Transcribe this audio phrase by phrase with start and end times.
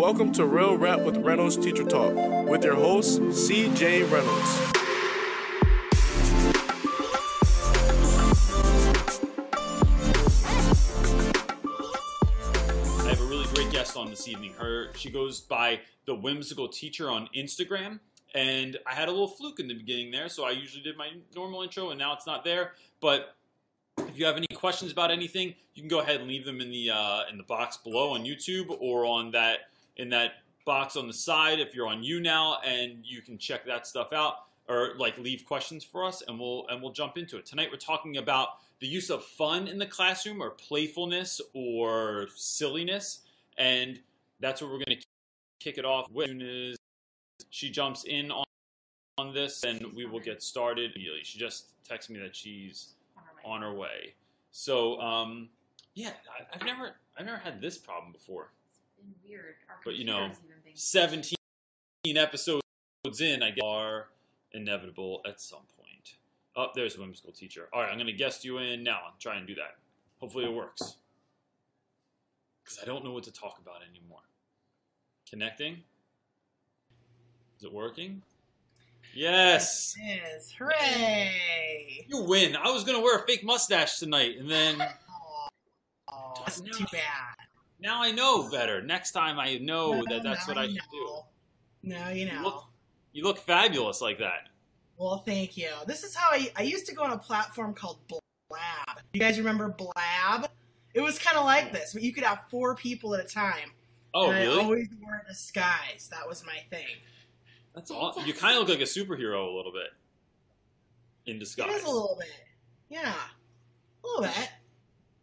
[0.00, 2.14] Welcome to Real Rap with Reynolds Teacher Talk
[2.48, 4.58] with your host, CJ Reynolds.
[13.04, 14.54] I have a really great guest on this evening.
[14.54, 18.00] Her she goes by the whimsical teacher on Instagram.
[18.34, 21.10] And I had a little fluke in the beginning there, so I usually did my
[21.36, 22.72] normal intro, and now it's not there.
[23.02, 23.36] But
[23.98, 26.70] if you have any questions about anything, you can go ahead and leave them in
[26.70, 30.32] the uh, in the box below on YouTube or on that in that
[30.64, 34.34] box on the side if you're on YouNow and you can check that stuff out
[34.68, 37.44] or like leave questions for us, and we'll and we'll jump into it.
[37.44, 38.48] Tonight we're talking about
[38.78, 43.20] the use of fun in the classroom or playfulness or silliness,
[43.58, 43.98] and
[44.38, 45.06] that's what we're going to
[45.58, 46.30] kick it off with.
[46.30, 46.76] As soon as
[47.50, 48.44] she jumps in on
[49.18, 51.20] on this, and we will get started immediately.
[51.24, 52.94] She just texted me that she's
[53.44, 54.14] on her way.
[54.52, 55.48] So, um,
[55.94, 56.10] yeah,
[56.54, 58.50] I've never I've never had this problem before.
[59.00, 59.56] Been weird.
[59.68, 61.36] Our But, you know, even being- 17
[62.16, 62.62] episodes
[63.20, 64.08] in, I guess, are
[64.52, 66.16] inevitable at some point.
[66.56, 67.68] Oh, there's a whimsical teacher.
[67.72, 69.00] All right, I'm going to guest you in now.
[69.06, 69.76] I'll try and do that.
[70.18, 70.96] Hopefully it works.
[72.64, 74.20] Because I don't know what to talk about anymore.
[75.28, 75.84] Connecting?
[77.58, 78.22] Is it working?
[79.14, 79.94] Yes!
[80.00, 80.52] It is.
[80.52, 82.06] Hooray!
[82.08, 82.56] You win.
[82.56, 84.82] I was going to wear a fake mustache tonight, and then
[86.08, 87.36] Oh, that's too bad.
[87.80, 88.82] Now I know better.
[88.82, 91.18] Next time I know No, that that's what I you should do.
[91.82, 92.42] Now you You know.
[92.42, 92.64] look,
[93.12, 94.48] you look fabulous like that.
[94.96, 95.70] Well, thank you.
[95.86, 99.00] This is how I, I used to go on a platform called Blab.
[99.14, 100.50] You guys remember Blab?
[100.92, 103.72] It was kind of like this, but you could have four people at a time.
[104.12, 104.58] Oh, really?
[104.60, 106.08] I always wore a disguise.
[106.10, 106.96] That was my thing.
[107.74, 108.26] That's awesome.
[108.26, 109.90] You kind of look like a superhero a little bit
[111.26, 111.70] in disguise.
[111.70, 112.28] It is a little bit.
[112.88, 113.14] Yeah.
[114.04, 114.50] A little bit.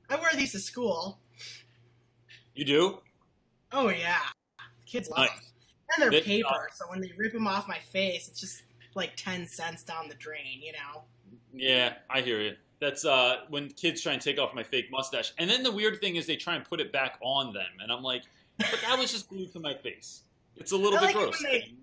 [0.09, 1.19] I wear these to school.
[2.57, 2.99] You do?
[3.71, 4.17] Oh, yeah.
[4.85, 5.29] Kids love Nice.
[5.29, 5.39] them.
[5.95, 8.63] And they're They- paper, so when they rip them off my face, it's just
[8.95, 11.03] like 10 cents down the drain, you know?
[11.53, 12.55] Yeah, I hear you.
[12.79, 15.99] That's uh, when kids try and take off my fake mustache, and then the weird
[16.01, 18.23] thing is they try and put it back on them, and I'm like,
[18.57, 20.23] but that was just glued to my face.
[20.55, 21.41] It's a little I bit like gross.
[21.43, 21.73] they-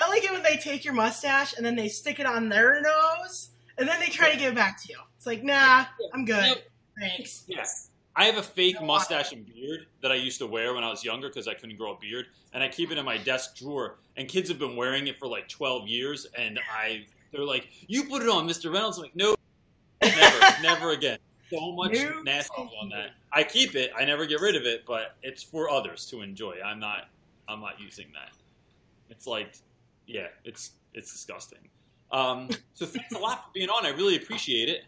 [0.00, 2.80] I like it when they take your mustache and then they stick it on their
[2.82, 4.98] nose and then they try to give it back to you.
[5.16, 6.62] It's like, nah, I'm good.
[7.00, 7.44] Thanks.
[7.48, 7.90] Yes.
[8.16, 11.04] I have a fake mustache and beard that I used to wear when I was
[11.04, 13.98] younger because I couldn't grow a beard, and I keep it in my desk drawer.
[14.16, 18.04] And kids have been wearing it for like 12 years, and I they're like, "You
[18.04, 18.72] put it on, Mr.
[18.72, 19.36] Reynolds." I'm like, "No,
[20.02, 21.18] never, never again."
[21.50, 23.10] So much No, nasty on that.
[23.32, 23.90] I keep it.
[23.96, 26.56] I never get rid of it, but it's for others to enjoy.
[26.64, 27.08] I'm not.
[27.48, 28.32] I'm not using that.
[29.08, 29.54] It's like,
[30.06, 31.68] yeah, it's it's disgusting.
[32.10, 33.86] Um, so thanks a lot for being on.
[33.86, 34.84] I really appreciate it.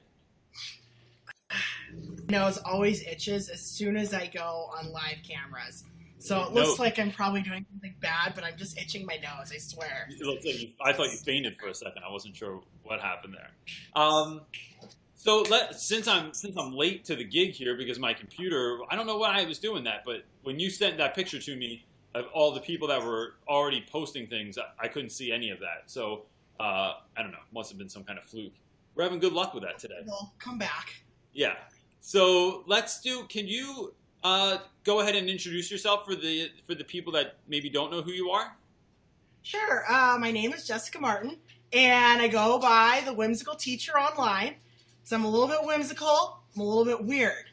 [2.30, 5.84] Nose always itches as soon as I go on live cameras.
[6.18, 6.84] So it looks No.
[6.84, 10.06] like I'm probably doing something bad, but I'm just itching my nose, I swear.
[10.10, 12.02] It looks like you, I thought you fainted for a second.
[12.06, 13.50] I wasn't sure what happened there.
[14.02, 14.42] Um,
[15.16, 18.96] so let, since I'm since I'm late to the gig here because my computer, I
[18.96, 21.84] don't know why I was doing that, but when you sent that picture to me
[22.14, 25.60] of all the people that were already posting things, I, I couldn't see any of
[25.60, 25.84] that.
[25.86, 26.24] So
[26.58, 27.38] uh, I don't know.
[27.54, 28.52] Must have been some kind of fluke.
[28.94, 30.00] We're having good luck with that today.
[30.04, 31.02] Well, come back.
[31.32, 31.54] Yeah.
[32.00, 33.24] So let's do.
[33.28, 33.94] Can you
[34.24, 38.02] uh, go ahead and introduce yourself for the for the people that maybe don't know
[38.02, 38.56] who you are?
[39.42, 39.84] Sure.
[39.88, 41.36] Uh, my name is Jessica Martin,
[41.72, 44.56] and I go by the Whimsical Teacher online.
[45.04, 47.46] So I'm a little bit whimsical, I'm a little bit weird.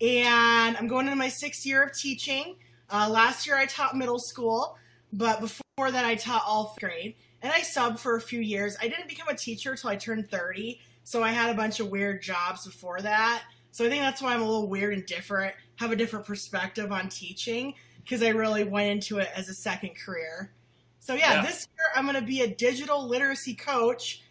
[0.00, 2.56] And I'm going into my sixth year of teaching.
[2.90, 4.76] Uh, last year I taught middle school,
[5.12, 7.14] but before that I taught all grade.
[7.42, 8.76] And I subbed for a few years.
[8.80, 11.90] I didn't become a teacher until I turned 30, so I had a bunch of
[11.90, 13.42] weird jobs before that.
[13.76, 16.92] So I think that's why I'm a little weird and different, have a different perspective
[16.92, 20.50] on teaching, because I really went into it as a second career.
[20.98, 21.42] So yeah, Yeah.
[21.42, 24.22] this year I'm going to be a digital literacy coach.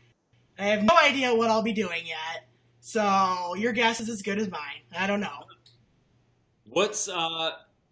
[0.58, 2.48] I have no idea what I'll be doing yet.
[2.80, 4.82] So your guess is as good as mine.
[4.98, 5.44] I don't know.
[6.68, 7.52] What's uh?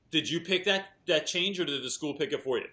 [0.09, 2.67] Did you pick that that change, or did the school pick it for you?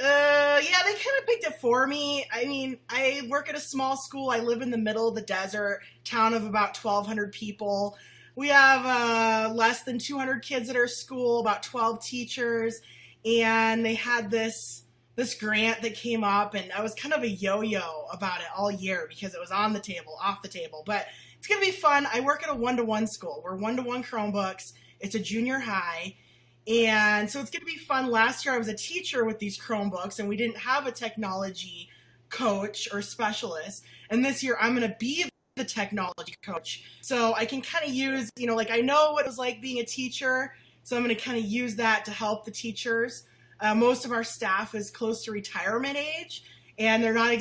[0.00, 2.26] Uh, yeah, they kind of picked it for me.
[2.32, 4.30] I mean, I work at a small school.
[4.30, 7.96] I live in the middle of the desert, town of about 1,200 people.
[8.34, 12.80] We have uh, less than 200 kids at our school, about 12 teachers,
[13.24, 14.82] and they had this
[15.16, 18.68] this grant that came up, and I was kind of a yo-yo about it all
[18.68, 20.82] year because it was on the table, off the table.
[20.84, 21.06] But
[21.38, 22.08] it's gonna be fun.
[22.12, 23.40] I work at a one-to-one school.
[23.44, 24.72] We're one-to-one Chromebooks.
[24.98, 26.16] It's a junior high.
[26.66, 28.10] And so it's going to be fun.
[28.10, 31.88] Last year I was a teacher with these Chromebooks and we didn't have a technology
[32.30, 33.84] coach or specialist.
[34.10, 36.84] And this year I'm going to be the technology coach.
[37.00, 39.60] So I can kind of use, you know, like I know what it was like
[39.60, 40.54] being a teacher.
[40.82, 43.24] So I'm going to kind of use that to help the teachers.
[43.60, 46.44] Uh, most of our staff is close to retirement age,
[46.78, 47.38] and they're not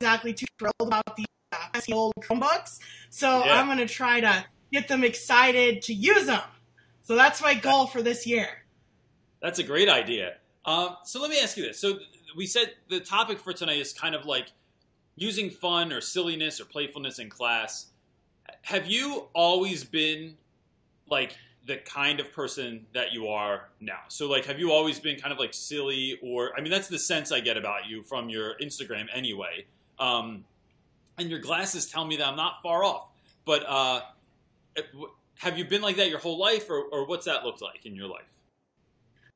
[0.00, 2.78] exactly too thrilled about the uh, old Chromebooks.
[3.10, 3.60] So Yeah.
[3.60, 6.42] I'm going to try to get them excited to use them.
[7.02, 8.48] So that's my goal for this year.
[9.46, 10.34] That's a great idea.
[10.64, 11.78] Um, so let me ask you this.
[11.78, 12.00] So
[12.36, 14.48] we said the topic for tonight is kind of like
[15.14, 17.86] using fun or silliness or playfulness in class.
[18.62, 20.36] Have you always been
[21.08, 24.00] like the kind of person that you are now?
[24.08, 26.98] So like, have you always been kind of like silly or I mean, that's the
[26.98, 29.66] sense I get about you from your Instagram anyway.
[30.00, 30.44] Um,
[31.18, 33.10] and your glasses tell me that I'm not far off.
[33.44, 34.00] But uh,
[35.38, 37.94] have you been like that your whole life, or, or what's that looked like in
[37.94, 38.26] your life?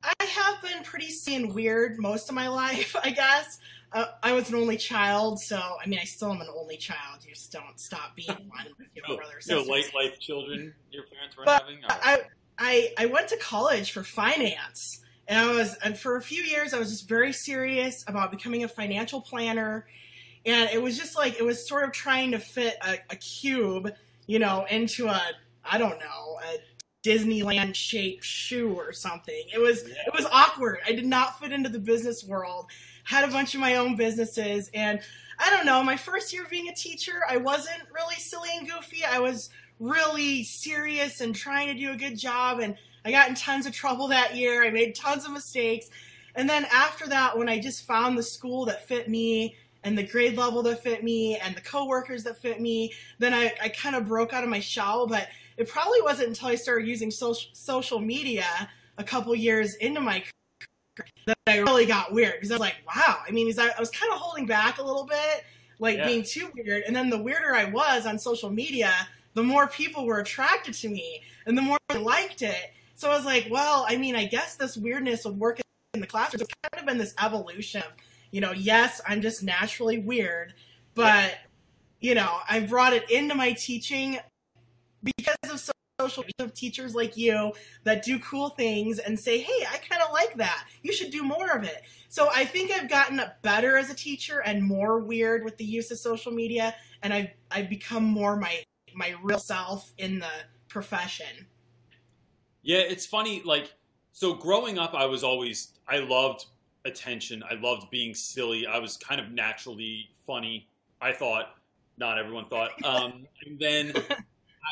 [0.03, 3.59] I have been pretty seeing weird most of my life, I guess.
[3.93, 7.25] Uh, I was an only child, so I mean, I still am an only child.
[7.27, 8.67] You just don't stop being one.
[8.79, 9.71] with your No, brother or no sister.
[9.71, 11.79] life life children your parents were But having.
[11.79, 11.89] Or?
[11.91, 12.21] I,
[12.59, 16.73] I I went to college for finance, and I was and for a few years
[16.73, 19.87] I was just very serious about becoming a financial planner,
[20.47, 23.93] and it was just like it was sort of trying to fit a, a cube,
[24.27, 25.21] you know, into a
[25.65, 26.59] I don't know a
[27.03, 29.43] Disneyland shaped shoe or something.
[29.53, 29.95] It was Yeah.
[30.07, 30.81] it was awkward.
[30.87, 32.67] I did not fit into the business world.
[33.05, 35.01] Had a bunch of my own businesses, and
[35.39, 35.83] I don't know.
[35.83, 39.05] My first year being a teacher, I wasn't really silly and goofy.
[39.05, 39.49] I was
[39.79, 43.73] really serious and trying to do a good job, and I got in tons of
[43.73, 44.63] trouble that year.
[44.63, 45.89] I made tons of mistakes,
[46.35, 50.03] and then after that, when I just found the school that fit me and the
[50.03, 53.97] grade level that fit me and the coworkers that fit me, then I, I kind
[53.97, 55.07] of broke out of my shell.
[55.07, 55.29] But
[55.61, 58.47] it probably wasn't until I started using social social media
[58.97, 60.21] a couple years into my
[60.97, 63.19] career that I really got weird because I was like, wow.
[63.27, 65.45] I mean, I, I was kind of holding back a little bit,
[65.79, 66.07] like Yeah.
[66.07, 66.85] being too weird.
[66.87, 68.93] And then the weirder I was on social media,
[69.35, 72.73] the more people were attracted to me and the more they liked it.
[72.97, 75.61] So I was like, well, I mean, I guess this weirdness would work
[75.95, 76.43] in the classroom.
[76.43, 77.93] It's kind of been this evolution of,
[78.31, 80.55] you know, yes, I'm just naturally weird,
[80.95, 81.35] but,
[82.01, 84.19] you know, I brought it into my teaching
[85.03, 87.53] because of so- social media of teachers like you
[87.85, 90.67] that do cool things and say, hey, I kind of like that.
[90.83, 91.83] You should do more of it.
[92.09, 95.91] So I think I've gotten better as a teacher and more weird with the use
[95.91, 98.63] of social media, and I've I've become more my
[98.95, 100.31] my real self in the
[100.69, 101.47] profession.
[102.63, 103.43] Yeah, it's funny.
[103.45, 103.75] Like,
[104.13, 106.47] so growing up, I was always, I loved
[106.85, 107.43] attention.
[107.49, 108.67] I loved being silly.
[108.67, 110.69] I was kind of naturally funny.
[111.01, 111.55] I thought,
[111.97, 112.71] not everyone thought.
[112.85, 113.93] Um, and then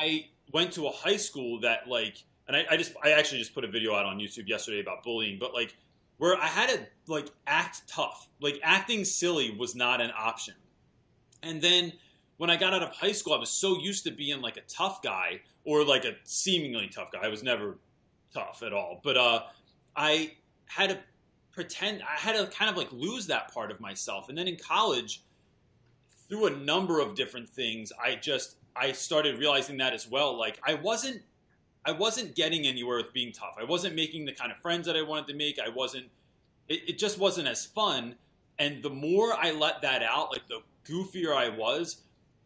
[0.00, 3.54] I went to a high school that, like, and I, I just, I actually just
[3.54, 5.76] put a video out on YouTube yesterday about bullying, but like,
[6.16, 8.28] where I had to like act tough.
[8.40, 10.54] Like, acting silly was not an option.
[11.42, 11.92] And then
[12.38, 14.62] when I got out of high school, I was so used to being like a
[14.62, 17.20] tough guy or like a seemingly tough guy.
[17.22, 17.78] I was never
[18.32, 19.42] tough at all, but uh,
[19.94, 20.32] I
[20.66, 20.98] had to
[21.52, 22.02] pretend.
[22.02, 24.28] I had to kind of like lose that part of myself.
[24.28, 25.22] And then in college,
[26.28, 30.38] through a number of different things, I just I started realizing that as well.
[30.38, 31.22] Like I wasn't.
[31.84, 33.54] I wasn't getting anywhere with being tough.
[33.58, 35.58] I wasn't making the kind of friends that I wanted to make.
[35.58, 36.06] I wasn't.
[36.68, 38.16] It, it just wasn't as fun.
[38.58, 42.02] And the more I let that out, like the goofier I was,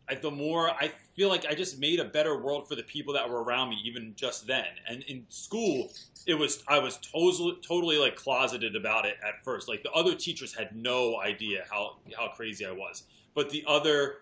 [0.08, 3.14] I, the more I feel like I just made a better world for the people
[3.14, 4.66] that were around me, even just then.
[4.88, 5.90] And in school,
[6.26, 9.68] it was I was totally totally like closeted about it at first.
[9.68, 13.04] Like the other teachers had no idea how how crazy I was,
[13.34, 14.18] but the other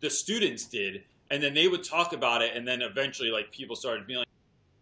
[0.00, 3.74] the students did, and then they would talk about it, and then eventually like people
[3.74, 4.28] started being like,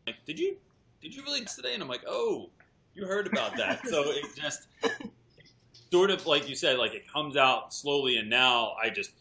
[0.06, 0.56] like "Did you
[1.00, 2.50] did you really today?" And I'm like, "Oh,
[2.92, 4.66] you heard about that." so it just
[5.92, 9.12] sort of like you said, like it comes out slowly, and now I just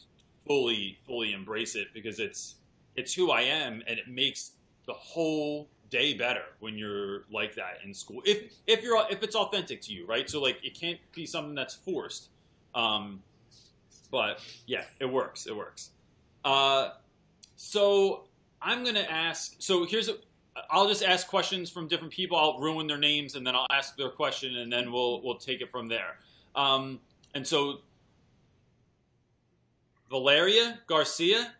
[0.47, 2.55] fully fully embrace it because it's
[2.95, 4.53] it's who I am, and it makes
[4.87, 8.23] the whole day better when you're like that in school.
[8.25, 10.27] If if you're if it's authentic to you, right?
[10.27, 12.29] So like it can't be something that's forced.
[12.73, 13.21] Um,
[14.09, 15.45] but yeah, it works.
[15.45, 15.91] It works.
[16.43, 16.91] Uh,
[17.61, 18.23] so
[18.61, 19.55] I'm gonna ask.
[19.59, 20.15] So here's a.
[20.71, 22.37] I'll just ask questions from different people.
[22.37, 25.59] I'll ruin their names, and then I'll ask their question, and then we'll we'll take
[25.59, 26.17] it from there.
[26.55, 27.01] Um,
[27.35, 27.79] and so
[30.09, 31.51] Valeria Garcia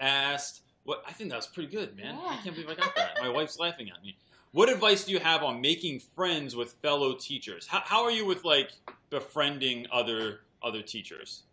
[0.00, 2.18] asked, "What I think that was pretty good, man.
[2.20, 3.18] I can't believe I got that.
[3.20, 4.16] My wife's laughing at me.
[4.50, 7.68] What advice do you have on making friends with fellow teachers?
[7.68, 8.72] How, how are you with like
[9.08, 11.44] befriending other other teachers?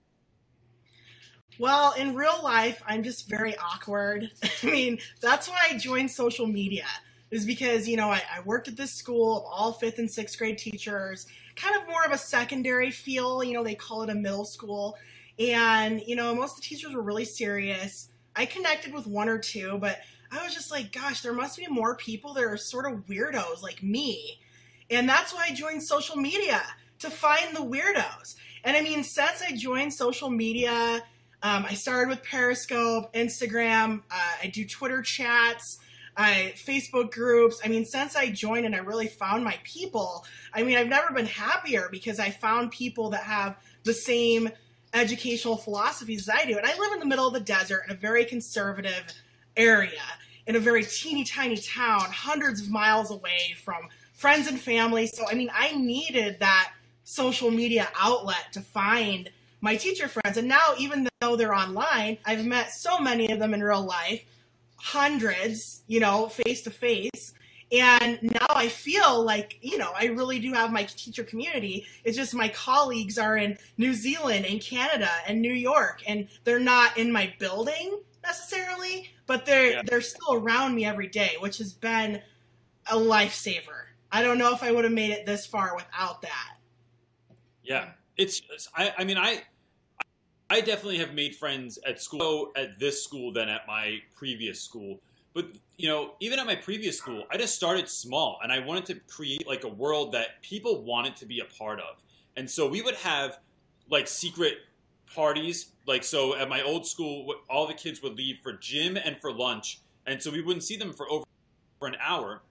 [1.57, 4.29] Well, in real life, I'm just very awkward.
[4.63, 6.85] I mean, that's why I joined social media,
[7.31, 10.37] is because, you know, I, I worked at this school of all fifth and sixth
[10.37, 14.15] grade teachers, kind of more of a secondary feel, you know, they call it a
[14.15, 14.97] middle school.
[15.39, 18.09] And, you know, most of the teachers were really serious.
[18.35, 19.99] I connected with one or two, but
[20.31, 23.61] I was just like, gosh, there must be more people that are sort of weirdos
[23.61, 24.41] like me.
[24.89, 26.61] And that's why I joined social media
[26.99, 28.35] to find the weirdos.
[28.63, 31.01] And I mean, since I joined social media,
[31.45, 35.77] um, I started with Periscope, Instagram, uh, I do Twitter chats.
[36.17, 37.61] I Facebook groups.
[37.63, 40.25] I mean, since I joined and I really found my people,
[40.55, 44.49] I mean, I've never been happier because I found people that have the same
[44.95, 46.57] educational philosophies as I do.
[46.57, 49.03] And I live in the middle of the desert in a very conservative
[49.55, 50.01] area,
[50.47, 55.05] in a very teeny tiny town, hundreds of miles away from friends and family.
[55.05, 56.71] So, I mean, I needed that
[57.03, 59.29] social media outlet to find
[59.65, 60.37] my teacher friends.
[60.37, 64.23] And now, even though they're online, I've met so many of them in real life
[64.77, 67.33] hundreds, you know, face to face.
[67.71, 71.87] And now I feel like, you know, I really do have my teacher community.
[72.03, 76.59] It's just my colleagues are in New Zealand and Canada and New York, and they're
[76.59, 79.81] not in my building necessarily, but they're yeah.
[79.83, 82.21] they're still around me every day, which has been
[82.85, 83.85] a lifesaver.
[84.11, 86.57] I don't know if I would have made it this far without that.
[87.63, 88.43] Yeah, it's.
[88.75, 88.93] I.
[88.99, 89.41] I mean, I.
[90.49, 94.99] I definitely have made friends at school at this school than at my previous school.
[95.33, 95.47] But
[95.77, 98.95] you know, even at my previous school, I just started small and I wanted to
[99.07, 102.01] create like a world that people wanted to be a part of.
[102.37, 103.39] And so we would have
[103.89, 104.59] like secret
[105.13, 105.71] parties.
[105.87, 109.31] Like so at my old school, all the kids would leave for gym and for
[109.33, 109.79] lunch.
[110.05, 111.25] And so we wouldn't see them for over
[111.81, 112.41] an hour.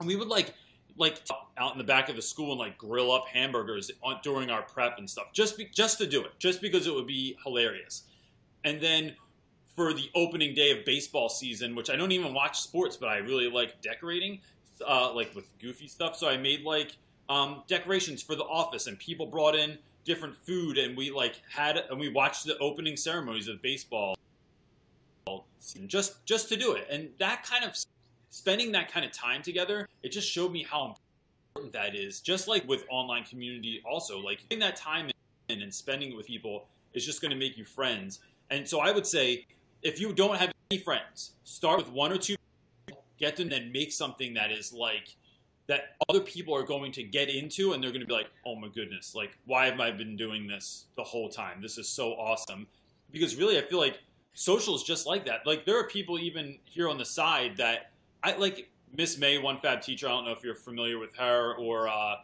[0.00, 0.54] And we would like
[0.96, 1.22] like
[1.58, 3.90] out in the back of the school and like grill up hamburgers
[4.22, 7.06] during our prep and stuff, just be, just to do it, just because it would
[7.06, 8.04] be hilarious.
[8.64, 9.14] And then
[9.76, 13.18] for the opening day of baseball season, which I don't even watch sports, but I
[13.18, 14.40] really like decorating,
[14.86, 16.16] uh, like with goofy stuff.
[16.16, 16.96] So I made like
[17.28, 21.76] um, decorations for the office, and people brought in different food, and we like had
[21.76, 24.16] and we watched the opening ceremonies of baseball
[25.86, 27.76] just just to do it, and that kind of
[28.34, 30.96] spending that kind of time together, it just showed me how
[31.54, 32.20] important that is.
[32.20, 35.08] Just like with online community, also like putting that time
[35.48, 38.18] in and spending it with people is just going to make you friends.
[38.50, 39.46] And so I would say,
[39.82, 42.34] if you don't have any friends, start with one or two,
[43.18, 45.14] get them, and make something that is like
[45.68, 48.56] that other people are going to get into, and they're going to be like, "Oh
[48.56, 49.14] my goodness!
[49.14, 51.62] Like, why have I been doing this the whole time?
[51.62, 52.66] This is so awesome."
[53.12, 54.00] Because really, I feel like
[54.34, 55.46] social is just like that.
[55.46, 57.92] Like, there are people even here on the side that
[58.24, 60.06] I like Miss May, one fab teacher.
[60.06, 62.16] I don't know if you're familiar with her or uh,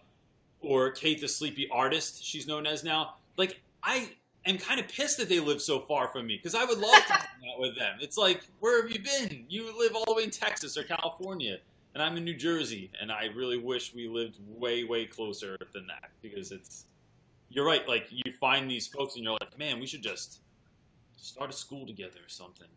[0.61, 2.25] or Kate, the sleepy artist.
[2.25, 3.17] She's known as now.
[3.37, 4.11] Like I
[4.47, 7.05] am kind of pissed that they live so far from me because I would love
[7.07, 7.99] to hang out with them.
[8.01, 9.45] It's like, where have you been?
[9.49, 11.59] You live all the way in Texas or California,
[11.95, 15.87] and I'm in New Jersey, and I really wish we lived way, way closer than
[15.89, 16.87] that because it's.
[17.53, 17.87] You're right.
[17.87, 20.41] Like you find these folks, and you're like, man, we should just
[21.17, 22.69] start a school together or something.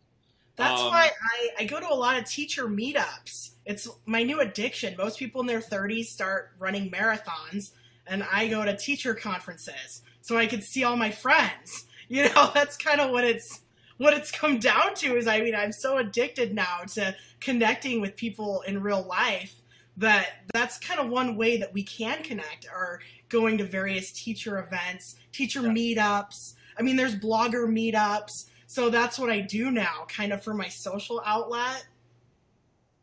[0.56, 3.52] That's um, why I, I go to a lot of teacher meetups.
[3.66, 4.96] It's my new addiction.
[4.98, 7.72] Most people in their 30s start running marathons,
[8.06, 11.86] and I go to teacher conferences so I can see all my friends.
[12.10, 13.62] You know, that's kind of what it's
[13.98, 15.16] what it's come down to.
[15.16, 19.56] Is I mean, I'm so addicted now to connecting with people in real life
[19.98, 24.60] that that's kind of one way that we can connect are going to various teacher
[24.60, 25.70] events, teacher yeah.
[25.70, 26.54] meetups.
[26.78, 30.68] I mean, there's blogger meetups so that's what I do now, kind of for my
[30.68, 31.86] social outlet.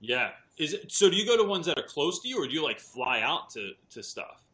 [0.01, 0.31] Yeah.
[0.57, 2.53] Is it so do you go to ones that are close to you or do
[2.53, 4.45] you like fly out to, to stuff?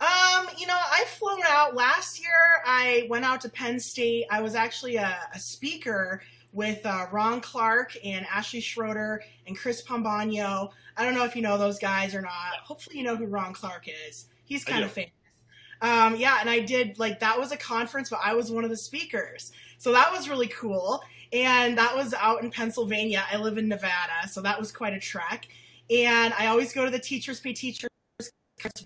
[0.00, 2.28] Um, you know, I've flown out last year.
[2.64, 4.26] I went out to Penn State.
[4.30, 9.82] I was actually a, a speaker with uh, Ron Clark and Ashley Schroeder and Chris
[9.82, 10.70] Pombano.
[10.96, 12.60] I don't know if you know those guys or not.
[12.62, 14.26] Hopefully, you know who Ron Clark is.
[14.44, 15.12] He's kind of famous.
[15.80, 18.70] Um, yeah, and I did like that was a conference, but I was one of
[18.70, 19.52] the speakers.
[19.78, 21.02] So that was really cool.
[21.32, 23.24] And that was out in Pennsylvania.
[23.30, 25.48] I live in Nevada, so that was quite a trek.
[25.90, 27.88] And I always go to the Teachers Pay Teachers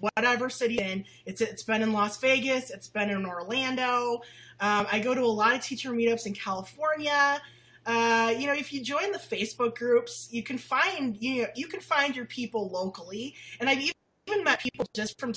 [0.01, 1.05] whatever city in.
[1.25, 2.71] It's it's been in Las Vegas.
[2.71, 4.23] It's been in Orlando.
[4.61, 7.41] Um, I go to a lot of teacher meetups in California.
[7.85, 11.67] Uh, you know, if you join the Facebook groups, you can find you know, you
[11.67, 13.35] can find your people locally.
[13.61, 15.33] And I've even met people just from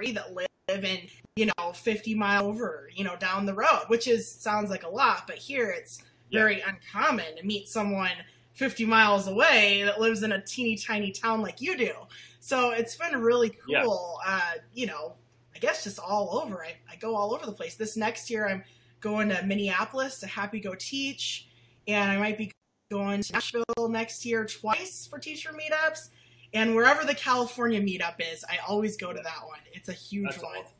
[0.00, 1.00] me that live in
[1.36, 4.88] you know 50 mile over you know down the road which is sounds like a
[4.88, 6.02] lot but here it's
[6.32, 6.70] very yeah.
[6.70, 8.10] uncommon to meet someone
[8.54, 11.92] 50 miles away that lives in a teeny tiny town like you do
[12.40, 14.40] so it's been really cool yeah.
[14.40, 15.14] uh, you know
[15.54, 18.48] i guess just all over I, I go all over the place this next year
[18.48, 18.64] i'm
[19.00, 21.48] going to minneapolis to happy go teach
[21.86, 22.50] and i might be
[22.90, 26.08] going to nashville next year twice for teacher meetups
[26.54, 29.58] and wherever the California meetup is, I always go to that one.
[29.72, 30.56] It's a huge That's one.
[30.56, 30.72] Awesome.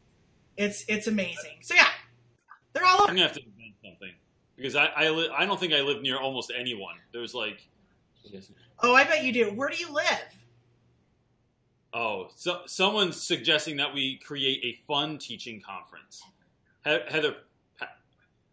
[0.57, 1.59] It's it's amazing.
[1.63, 1.89] So yeah,
[2.73, 2.95] they're all.
[3.03, 3.11] Over.
[3.11, 4.13] I'm gonna have to invent something
[4.57, 6.97] because I I, li- I don't think I live near almost anyone.
[7.13, 7.67] There's like.
[8.83, 9.51] Oh, I bet you do.
[9.53, 10.35] Where do you live?
[11.95, 16.23] Oh, so someone's suggesting that we create a fun teaching conference.
[16.85, 17.37] He- Heather,
[17.79, 17.89] pa-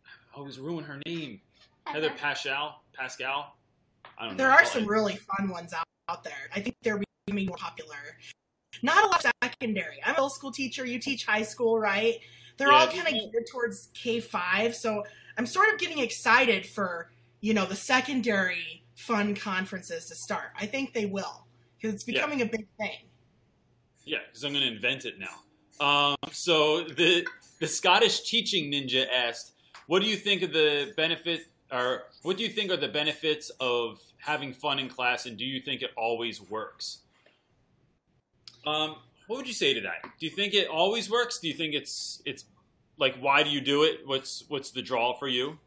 [0.06, 1.42] I always ruin her name.
[1.88, 2.84] Heather Pascal.
[2.94, 3.56] Pascal.
[4.18, 4.54] I don't There know.
[4.54, 6.50] are some really fun ones out, out there.
[6.56, 7.98] I think they're becoming more popular.
[8.84, 10.00] Not a lot of secondary.
[10.04, 10.86] I'm a middle school teacher.
[10.86, 12.20] You teach high school, right?
[12.58, 14.76] They're Yeah, all kind of geared towards K five.
[14.76, 15.04] So
[15.38, 17.12] I'm sort of getting excited for
[17.42, 20.52] you know the secondary fun conferences to start.
[20.60, 21.48] I think they will
[21.78, 22.14] because it's Yeah.
[22.14, 23.08] becoming a big thing.
[24.06, 25.86] Yeah, because I'm going to invent it now.
[25.86, 27.26] Um, so the
[27.60, 29.54] the Scottish teaching ninja asked,
[29.88, 33.50] "What do you think of the benefit, or what do you think are the benefits
[33.62, 37.03] of having fun in class, and do you think it always works?"
[38.66, 38.96] Um,
[39.28, 40.04] what would you say to that?
[40.20, 41.40] Do you think it always works?
[41.40, 42.46] Do you think it's it's
[42.98, 44.02] like why do you do it?
[44.06, 45.60] What's what's the draw for you?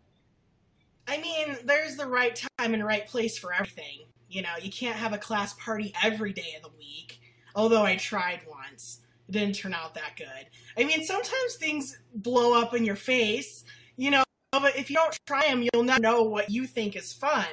[1.09, 4.07] I mean, there's the right time and right place for everything.
[4.29, 7.21] You know, you can't have a class party every day of the week.
[7.55, 10.47] Although I tried once, it didn't turn out that good.
[10.77, 13.65] I mean, sometimes things blow up in your face,
[13.97, 17.13] you know, but if you don't try them, you'll never know what you think is
[17.13, 17.47] fun.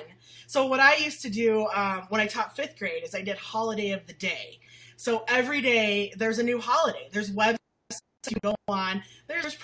[0.48, 3.38] So, what I used to do um, when I taught fifth grade is I did
[3.38, 4.60] holiday of the day.
[5.04, 7.58] So, every day there's a new holiday, there's websites
[8.30, 9.58] you go on, there's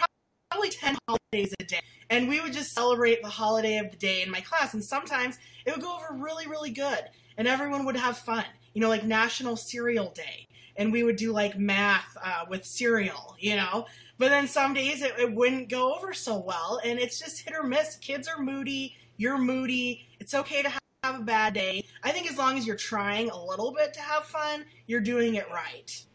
[0.49, 1.79] probably 10 holidays a day.
[2.09, 4.73] And we would just celebrate the holiday of the day in my class.
[4.73, 7.05] And sometimes it would go over really really good.
[7.37, 8.43] And everyone would have fun.
[8.73, 10.45] You know like national cereal day.
[10.75, 13.85] And we would do like math uh, with cereal you know?
[14.17, 16.81] But then some days it, it wouldn't go over so well.
[16.83, 17.95] And it's just hit or miss.
[17.95, 18.97] Kids are moody.
[19.15, 20.05] You're moody.
[20.19, 23.29] It's okay to have have a bad day i think as long as you're trying
[23.29, 26.05] a little bit to have fun you're doing it right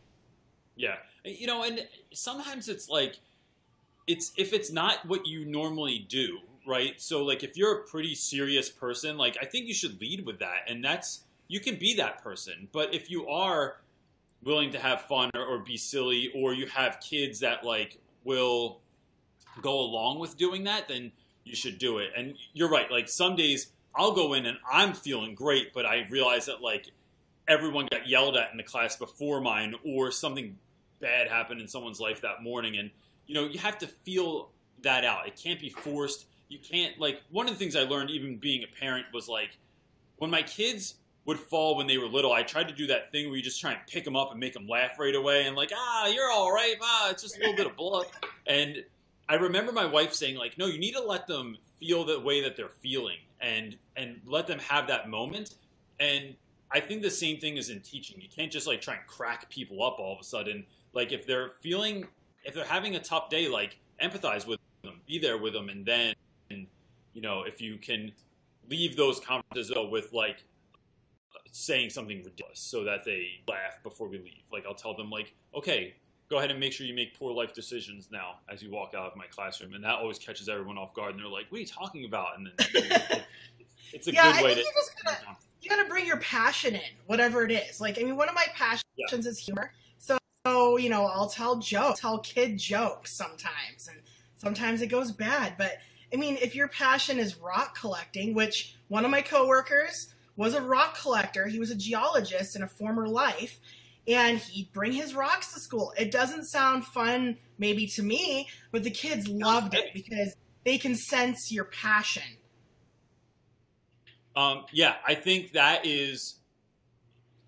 [0.76, 3.20] Yeah, you know, and sometimes it's like
[4.06, 7.00] it's if it's not what you normally do, right?
[7.00, 10.40] So like if you're a pretty serious person, like I think you should lead with
[10.40, 12.68] that, and that's you can be that person.
[12.72, 13.80] But if you are
[14.42, 18.80] willing to have fun or, or be silly, or you have kids that like will
[19.62, 21.12] go along with doing that, then
[21.44, 22.10] you should do it.
[22.16, 22.90] And you're right.
[22.90, 26.86] Like some days I'll go in and I'm feeling great, but I realize that like
[27.46, 30.58] everyone got yelled at in the class before mine, or something
[31.00, 32.90] bad happened in someone's life that morning, and
[33.26, 34.50] you know you have to feel
[34.82, 35.26] that out.
[35.26, 36.26] It can't be forced.
[36.48, 39.56] You can't like one of the things I learned even being a parent was like
[40.16, 40.94] when my kids
[41.26, 43.60] would fall when they were little, I tried to do that thing where you just
[43.60, 46.30] try and pick them up and make them laugh right away, and like, ah, you're
[46.30, 48.06] all right, ah, it's just a little bit of blood.
[48.46, 48.84] And
[49.26, 52.42] I remember my wife saying, like, no, you need to let them feel the way
[52.42, 55.54] that they're feeling, and and let them have that moment.
[56.00, 56.34] And
[56.70, 58.20] I think the same thing is in teaching.
[58.20, 60.66] You can't just like try and crack people up all of a sudden.
[60.92, 62.06] Like if they're feeling,
[62.44, 65.84] if they're having a tough day, like empathize with them, be there with them, and
[65.84, 66.14] then,
[66.50, 68.12] you know, if you can
[68.68, 70.42] leave those conferences though with like
[71.52, 74.42] saying something ridiculous so that they laugh before we leave.
[74.52, 75.94] Like I'll tell them like, okay,
[76.34, 79.06] go ahead and make sure you make poor life decisions now as you walk out
[79.06, 81.60] of my classroom, and that always catches everyone off guard, and they're like, what are
[81.60, 82.36] you talking about?
[82.36, 83.22] And then
[83.92, 84.72] it's a Yeah, I way think to.
[84.72, 87.80] you just gotta- you gotta bring your passion in, whatever it is.
[87.80, 89.72] Like, I mean, one of my passions is humor.
[89.98, 94.00] So, so, you know, I'll tell jokes, tell kid jokes sometimes, and
[94.36, 95.54] sometimes it goes bad.
[95.56, 95.78] But
[96.12, 100.60] I mean, if your passion is rock collecting, which one of my coworkers was a
[100.60, 103.60] rock collector, he was a geologist in a former life,
[104.06, 105.92] and he'd bring his rocks to school.
[105.98, 110.94] It doesn't sound fun, maybe to me, but the kids loved it because they can
[110.94, 112.38] sense your passion.
[114.36, 116.36] Um, yeah, I think that is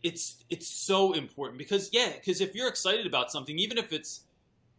[0.03, 4.23] it's it's so important because yeah, because if you're excited about something, even if it's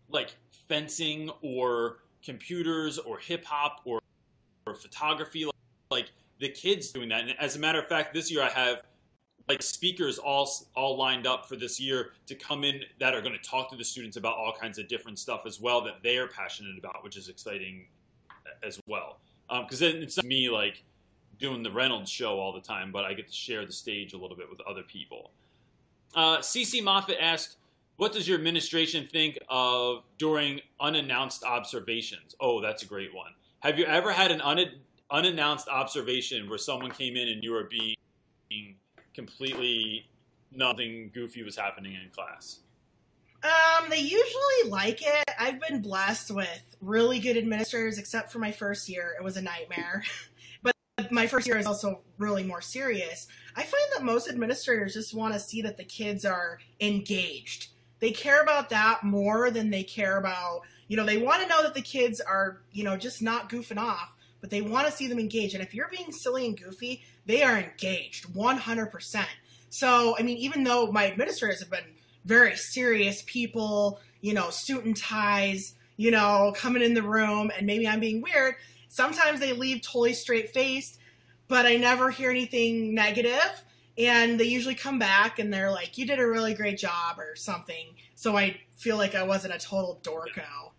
[0.10, 0.34] like
[0.68, 4.02] fencing or computers or hip hop or,
[4.66, 5.56] or photography, like,
[5.90, 7.22] like the kids doing that.
[7.22, 8.84] And as a matter of fact, this year I have
[9.47, 13.38] like speakers all all lined up for this year to come in that are going
[13.38, 16.17] to talk to the students about all kinds of different stuff as well that they
[16.17, 17.86] are passionate about, which is exciting
[18.63, 19.19] as well.
[19.49, 20.83] Because then it's not me like
[21.39, 24.17] doing the Reynolds show all the time, but I get to share the stage a
[24.17, 25.31] little bit with other people.
[26.15, 27.57] Uh, CC Moffat asked,
[27.97, 33.33] "What does your administration think of during unannounced observations?" Oh, that's a great one.
[33.60, 37.63] Have you ever had an un- unannounced observation where someone came in and you were
[37.63, 37.95] being
[39.17, 40.08] completely
[40.51, 42.60] nothing goofy was happening in class?
[43.43, 45.23] Um, they usually like it.
[45.39, 49.15] I've been blessed with really good administrators, except for my first year.
[49.19, 50.03] It was a nightmare.
[50.63, 53.27] but my first year is also really more serious.
[53.56, 57.69] I find that most administrators just want to see that the kids are engaged.
[57.99, 61.63] They care about that more than they care about, you know, they want to know
[61.63, 64.15] that the kids are, you know, just not goofing off,
[64.47, 65.55] but they want to see them engaged.
[65.55, 69.25] And if you're being silly and goofy, they are engaged 100%.
[69.69, 71.83] So, I mean, even though my administrators have been
[72.23, 77.67] very serious people, you know, suit and ties, you know, coming in the room, and
[77.67, 78.55] maybe I'm being weird.
[78.88, 80.97] Sometimes they leave totally straight faced,
[81.49, 83.65] but I never hear anything negative.
[83.97, 87.36] And they usually come back and they're like, you did a really great job or
[87.36, 87.95] something.
[88.15, 90.71] So I feel like I wasn't a total dorko.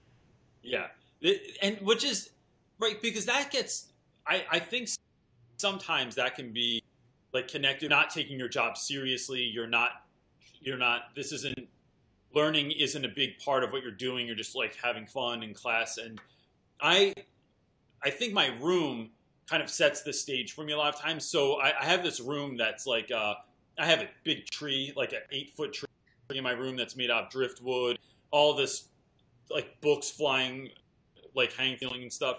[0.62, 0.86] Yeah.
[1.20, 2.30] It- and which is
[2.78, 3.88] right because that gets
[4.26, 4.88] I, I think
[5.56, 6.82] sometimes that can be
[7.32, 9.90] like connected not taking your job seriously you're not
[10.60, 11.68] you're not this isn't
[12.34, 15.54] learning isn't a big part of what you're doing you're just like having fun in
[15.54, 16.20] class and
[16.80, 17.12] i
[18.02, 19.10] i think my room
[19.48, 22.02] kind of sets the stage for me a lot of times so i, I have
[22.02, 23.34] this room that's like uh,
[23.78, 25.88] i have a big tree like an eight foot tree
[26.30, 27.98] in my room that's made out of driftwood
[28.30, 28.88] all this
[29.50, 30.68] like books flying
[31.34, 32.38] like hanging and stuff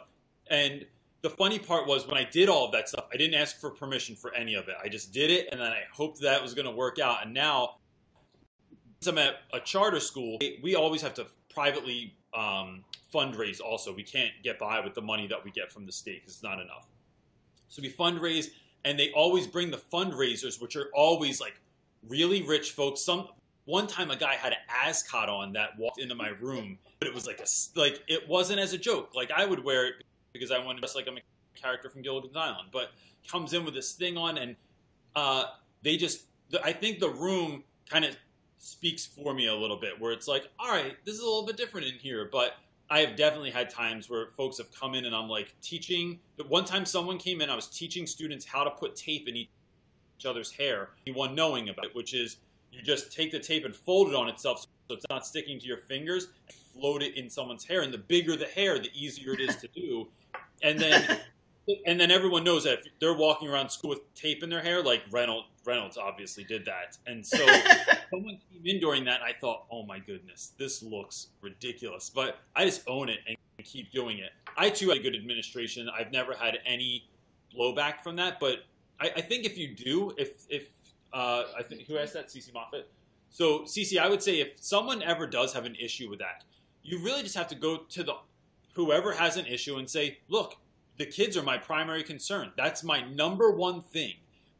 [0.50, 0.86] and
[1.22, 3.70] the funny part was when I did all of that stuff, I didn't ask for
[3.70, 4.76] permission for any of it.
[4.82, 7.26] I just did it, and then I hoped that was going to work out.
[7.26, 7.78] And now,
[9.02, 12.84] since I'm at a charter school, we always have to privately um,
[13.14, 13.60] fundraise.
[13.60, 16.36] Also, we can't get by with the money that we get from the state because
[16.36, 16.88] it's not enough.
[17.68, 18.48] So we fundraise,
[18.86, 21.60] and they always bring the fundraisers, which are always like
[22.08, 23.02] really rich folks.
[23.02, 23.28] Some
[23.66, 27.14] one time, a guy had an ascot on that walked into my room, but it
[27.14, 29.12] was like a like it wasn't as a joke.
[29.14, 29.94] Like I would wear it
[30.34, 31.22] because I want to dress like I'm a
[31.60, 32.70] character from Gilligan's Island.
[32.72, 32.92] But
[33.28, 34.56] comes in with this thing on, and
[35.16, 35.46] uh,
[35.84, 36.24] they just,
[36.64, 38.16] I think the room kind of
[38.58, 41.46] speaks for me a little bit, where it's like, all right, this is a little
[41.46, 42.30] bit different in here.
[42.32, 42.56] But
[42.90, 46.20] I have definitely had times where folks have come in and I'm like teaching.
[46.48, 49.50] One time someone came in, I was teaching students how to put tape in each
[50.26, 50.90] other's hair.
[51.06, 52.38] Anyone knowing about it, which is
[52.72, 55.66] you just take the tape and fold it on itself so it's not sticking to
[55.66, 57.82] your fingers and float it in someone's hair.
[57.82, 60.08] And the bigger the hair, the easier it is to do.
[60.64, 61.20] And then
[61.86, 64.82] and then everyone knows that if they're walking around school with tape in their hair,
[64.82, 66.98] like Reynolds Reynolds obviously did that.
[67.06, 67.38] And so
[68.10, 72.10] someone came in during that and I thought, oh my goodness, this looks ridiculous.
[72.10, 74.32] But I just own it and keep doing it.
[74.58, 75.90] I too had a good administration.
[75.90, 77.08] I've never had any
[77.56, 78.66] blowback from that, but
[79.00, 80.70] I, I think if you do, if if
[81.14, 82.90] uh, I think who asked that, Cece Moffat.
[83.30, 86.44] So Cece, I would say if someone ever does have an issue with that,
[86.84, 88.16] you really just have to go to the
[88.74, 90.56] whoever has an issue and say, look,
[90.98, 92.52] the kids are my primary concern.
[92.58, 94.14] That's my number one thing.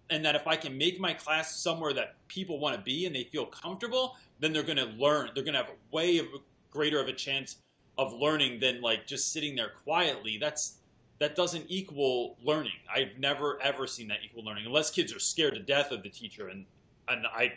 [0.10, 3.16] And that if I can make my class somewhere that people want to be and
[3.16, 5.30] they feel comfortable, then they're going to learn.
[5.36, 6.26] They're going to have a way of
[6.72, 7.58] greater of a chance
[7.98, 10.38] of learning than like just sitting there quietly.
[10.40, 10.76] That's
[11.20, 12.72] that doesn't equal learning.
[12.94, 16.10] I've never ever seen that equal learning unless kids are scared to death of the
[16.10, 16.66] teacher and
[17.10, 17.54] and I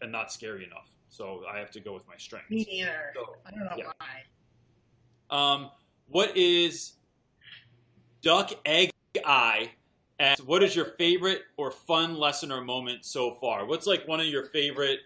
[0.00, 0.88] am not scary enough.
[1.08, 2.50] So I have to go with my strengths.
[2.50, 3.12] Me neither.
[3.14, 3.86] So, I don't know yeah.
[3.98, 4.22] why.
[5.34, 5.70] Um,
[6.10, 6.92] what is
[8.22, 8.90] duck egg
[9.24, 9.72] eye?
[10.20, 13.66] And what is your favorite or fun lesson or moment so far?
[13.66, 15.00] What's like one of your favorite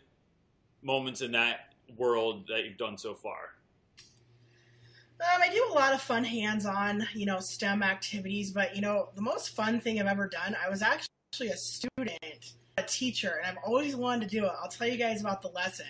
[0.83, 3.55] moments in that world that you've done so far?
[5.21, 9.09] Um, I do a lot of fun hands-on, you know, STEM activities, but you know,
[9.15, 13.47] the most fun thing I've ever done, I was actually a student, a teacher, and
[13.57, 14.53] I've always wanted to do it.
[14.63, 15.87] I'll tell you guys about the lesson.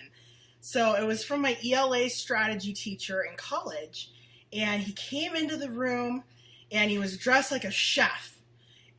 [0.61, 4.11] So it was from my ELA strategy teacher in college,
[4.53, 6.23] and he came into the room
[6.71, 8.39] and he was dressed like a chef.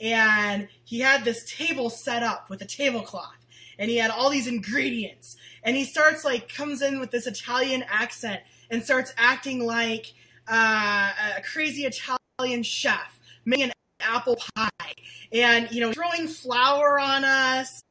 [0.01, 3.47] And he had this table set up with a tablecloth,
[3.79, 5.37] and he had all these ingredients.
[5.63, 10.15] And he starts like comes in with this Italian accent and starts acting like
[10.49, 14.95] uh, a crazy Italian chef making an apple pie,
[15.33, 17.83] and you know throwing flour on us.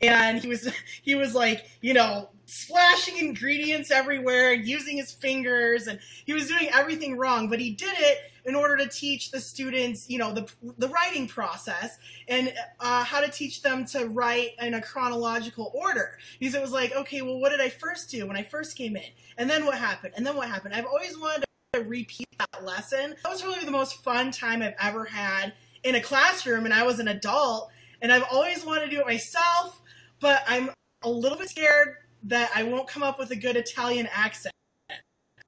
[0.00, 0.70] And he was
[1.02, 6.48] he was like you know splashing ingredients everywhere and using his fingers and he was
[6.48, 10.32] doing everything wrong but he did it in order to teach the students you know
[10.32, 15.70] the the writing process and uh, how to teach them to write in a chronological
[15.74, 16.18] order.
[16.40, 18.96] Because it was like okay well what did i first do when i first came
[18.96, 19.02] in?
[19.36, 20.14] And then what happened?
[20.16, 20.74] And then what happened?
[20.74, 23.14] I've always wanted to repeat that lesson.
[23.22, 25.52] That was really the most fun time i've ever had
[25.84, 27.70] in a classroom and i was an adult
[28.02, 29.80] and i've always wanted to do it myself
[30.18, 30.70] but i'm
[31.02, 34.52] a little bit scared that I won't come up with a good Italian accent.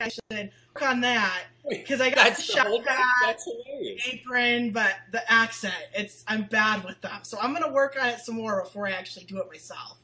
[0.01, 2.97] I should work on that because I got the the shop whole thing?
[2.97, 3.39] hat,
[4.11, 7.19] apron, but the accent, it's I'm bad with them.
[7.23, 9.99] So I'm gonna work on it some more before I actually do it myself.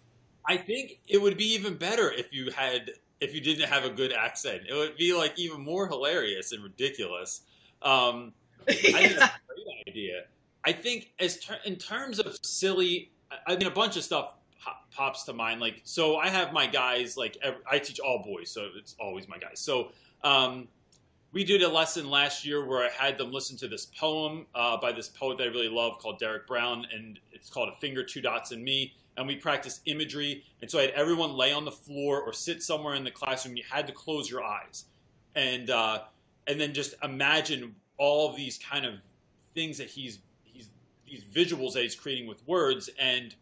[0.47, 3.91] I think it would be even better if you had if you didn't have a
[3.91, 4.63] good accent.
[4.69, 7.43] It would be like even more hilarious and ridiculous.
[7.83, 8.33] Um,
[8.69, 10.25] I think that's a great idea.
[10.65, 13.11] I think as ter- in terms of silly,
[13.47, 14.35] I mean, a bunch of stuff
[14.67, 15.61] pop- pops to mind.
[15.61, 17.17] Like, so I have my guys.
[17.17, 19.61] Like, ev- I teach all boys, so it's always my guys.
[19.61, 19.93] So,
[20.25, 20.69] um,
[21.33, 24.79] we did a lesson last year where I had them listen to this poem uh,
[24.79, 28.03] by this poet that I really love called Derrick Brown, and it's called "A Finger,
[28.03, 30.45] Two Dots, and Me." and we practiced imagery.
[30.61, 33.57] And so I had everyone lay on the floor or sit somewhere in the classroom.
[33.57, 34.85] You had to close your eyes,
[35.35, 36.01] and uh,
[36.47, 38.95] and then just imagine all of these kind of
[39.55, 40.69] things that he's he's
[41.07, 43.35] these visuals that he's creating with words, and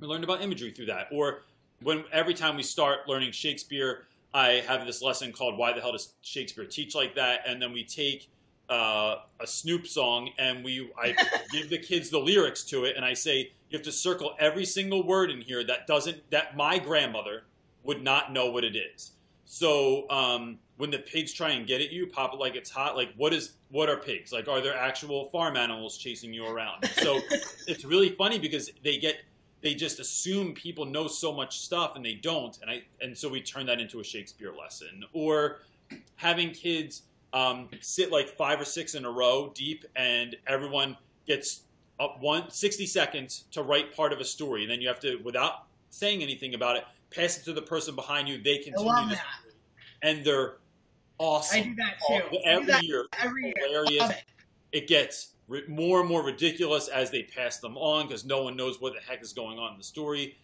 [0.00, 1.08] we learned about imagery through that.
[1.12, 1.42] Or
[1.82, 5.92] when every time we start learning Shakespeare, I have this lesson called "Why the hell
[5.92, 8.28] does Shakespeare teach like that?" And then we take
[8.68, 11.14] uh, a Snoop song and we I
[11.52, 14.64] give the kids the lyrics to it, and I say you have to circle every
[14.64, 17.44] single word in here that doesn't that my grandmother
[17.84, 19.12] would not know what it is.
[19.50, 22.96] So um, when the pigs try and get at you, pop it like it's hot.
[22.96, 24.32] Like what is what are pigs?
[24.32, 26.86] Like are there actual farm animals chasing you around?
[26.96, 27.20] So
[27.66, 29.16] it's really funny because they get
[29.60, 33.28] they just assume people know so much stuff and they don't, and I and so
[33.28, 35.60] we turn that into a Shakespeare lesson or
[36.16, 41.62] having kids um, sit like five or six in a row deep, and everyone gets
[42.00, 45.16] up one 60 seconds to write part of a story, and then you have to,
[45.24, 48.42] without saying anything about it, pass it to the person behind you.
[48.42, 49.24] They continue, I love that.
[50.02, 50.56] and they're
[51.18, 51.60] awesome.
[51.60, 52.14] I do that too.
[52.14, 53.54] I do every that year, every year.
[53.66, 54.00] hilarious.
[54.00, 54.24] Love it.
[54.70, 55.34] It gets
[55.68, 59.00] more and more ridiculous as they pass them on because no one knows what the
[59.00, 60.36] heck is going on in the story.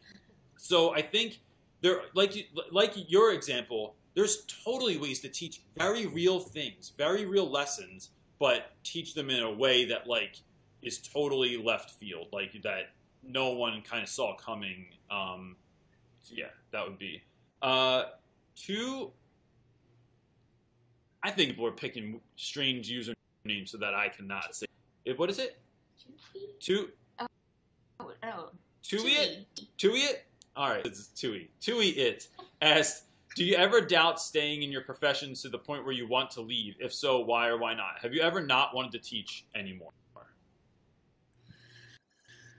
[0.56, 1.40] So I think
[1.82, 7.50] there, like like your example, there's totally ways to teach very real things, very real
[7.50, 10.36] lessons, but teach them in a way that like
[10.82, 12.90] is totally left field, like that
[13.22, 14.86] no one kind of saw coming.
[15.10, 15.56] Um,
[16.30, 17.22] yeah, that would be
[17.62, 18.04] uh,
[18.56, 19.10] two.
[21.22, 24.66] I think people are picking strange usernames so that I cannot say.
[25.04, 25.18] It.
[25.18, 25.58] What is it?
[26.60, 26.90] Two
[28.00, 28.50] Oh, oh.
[28.82, 29.46] Tui it?
[29.78, 30.26] Tui it?
[30.56, 31.50] All right, it's Tui.
[31.60, 32.28] Tui it
[32.62, 36.30] asked, "Do you ever doubt staying in your profession to the point where you want
[36.32, 36.76] to leave?
[36.80, 37.98] If so, why or why not?
[38.02, 39.92] Have you ever not wanted to teach anymore?"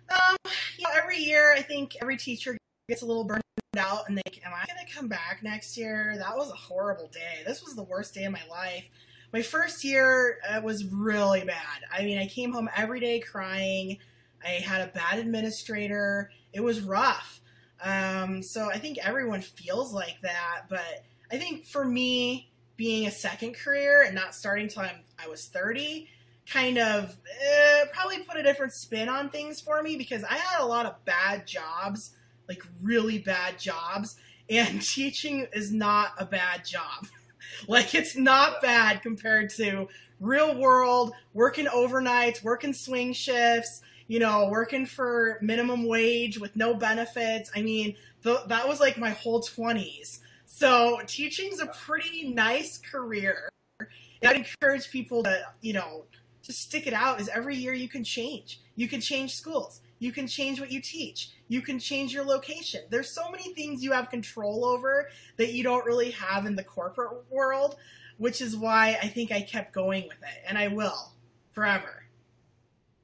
[0.10, 0.36] Um,
[0.77, 3.41] you know, every year I think every teacher gets a little burned
[3.77, 6.15] out and they am I gonna come back next year?
[6.17, 7.43] That was a horrible day.
[7.45, 8.88] This was the worst day of my life.
[9.35, 11.83] My first year uh, was really bad.
[11.91, 13.97] I mean, I came home every day crying.
[14.41, 16.31] I had a bad administrator.
[16.53, 17.41] It was rough.
[17.83, 20.67] Um, so I think everyone feels like that.
[20.69, 25.27] But I think for me, being a second career and not starting till I'm, I
[25.27, 26.07] was 30,
[26.49, 30.61] kind of eh, probably put a different spin on things for me because I had
[30.61, 32.11] a lot of bad jobs,
[32.47, 34.15] like really bad jobs,
[34.49, 37.07] and teaching is not a bad job.
[37.67, 39.88] like it's not bad compared to
[40.19, 46.73] real world, working overnights, working swing shifts, you know, working for minimum wage with no
[46.73, 47.51] benefits.
[47.55, 50.19] I mean, th- that was like my whole 20s.
[50.45, 53.49] So teaching's a pretty nice career.
[53.79, 53.89] And
[54.23, 56.05] I'd encourage people to, you know,
[56.43, 58.62] just stick it out is every year you can change.
[58.75, 59.81] You can change schools.
[59.99, 61.31] You can change what you teach.
[61.47, 62.81] You can change your location.
[62.89, 66.63] There's so many things you have control over that you don't really have in the
[66.63, 67.77] corporate world,
[68.17, 71.13] which is why I think I kept going with it, and I will
[71.53, 72.03] forever.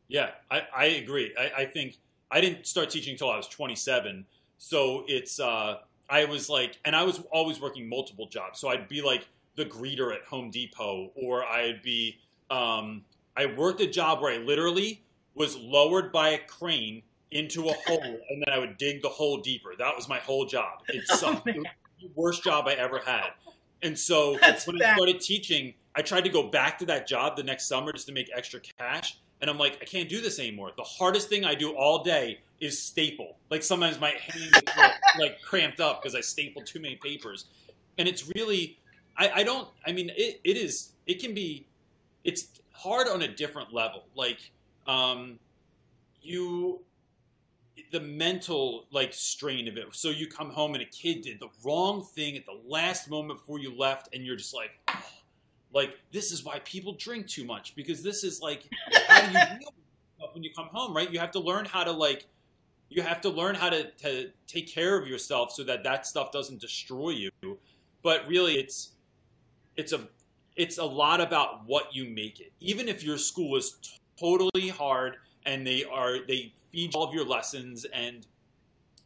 [0.08, 1.34] Yeah, I, I agree.
[1.40, 1.98] I, I think
[2.30, 4.26] I didn't start teaching until I was 27,
[4.58, 5.78] so it's uh,
[6.10, 8.60] I was like, and I was always working multiple jobs.
[8.60, 13.06] So I'd be like the greeter at Home Depot, or I'd be um,
[13.38, 15.02] I worked a job where I literally
[15.36, 19.38] was lowered by a crane into a hole, and then I would dig the hole
[19.38, 19.74] deeper.
[19.78, 20.84] That was my whole job.
[20.90, 21.46] It oh, sucked.
[21.46, 21.56] man.
[21.58, 21.68] It
[22.02, 23.30] the worst job I ever had.
[23.84, 27.38] And so That's when I started teaching, I tried to go back to that job
[27.38, 29.18] the next summer just to make extra cash.
[29.40, 30.72] And I'm like, I can't do this anymore.
[30.78, 33.38] The hardest thing I do all day is staple.
[33.50, 34.70] Like sometimes my hand
[35.20, 37.46] like cramped up because I stapled too many papers.
[37.98, 38.78] And it's really,
[39.18, 41.66] I, I don't, I mean, it, it is, it can be,
[42.24, 44.04] it's hard on a different level.
[44.16, 44.52] Like,
[44.88, 45.40] um,
[46.22, 46.82] you,
[47.92, 49.86] the mental like strain of it.
[49.92, 53.40] So you come home and a kid did the wrong thing at the last moment
[53.40, 55.06] before you left, and you're just like, oh,
[55.74, 58.64] like this is why people drink too much because this is like
[59.08, 59.70] how do you deal
[60.34, 61.12] when you come home, right?
[61.12, 62.26] You have to learn how to like,
[62.90, 66.32] you have to learn how to to take care of yourself so that that stuff
[66.32, 67.32] doesn't destroy you.
[68.04, 68.92] But really, it's
[69.76, 70.02] it's a
[70.56, 72.52] it's a lot about what you make it.
[72.60, 73.78] Even if your school is
[74.20, 78.26] totally hard and they are they feed all of your lessons and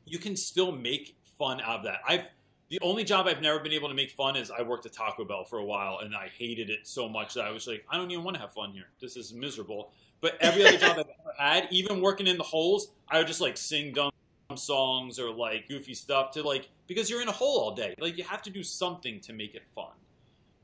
[0.06, 2.00] you can still make fun out of that.
[2.08, 2.26] I've
[2.70, 5.24] the only job I've never been able to make fun is I worked at Taco
[5.24, 7.98] Bell for a while and I hated it so much that I was like, I
[7.98, 8.88] don't even want to have fun here.
[9.00, 9.92] This is miserable.
[10.20, 13.42] But every other job I've ever had, even working in the holes, I would just
[13.42, 14.10] like sing dumb
[14.56, 17.94] songs or like goofy stuff to like because you're in a hole all day.
[18.00, 19.92] Like you have to do something to make it fun.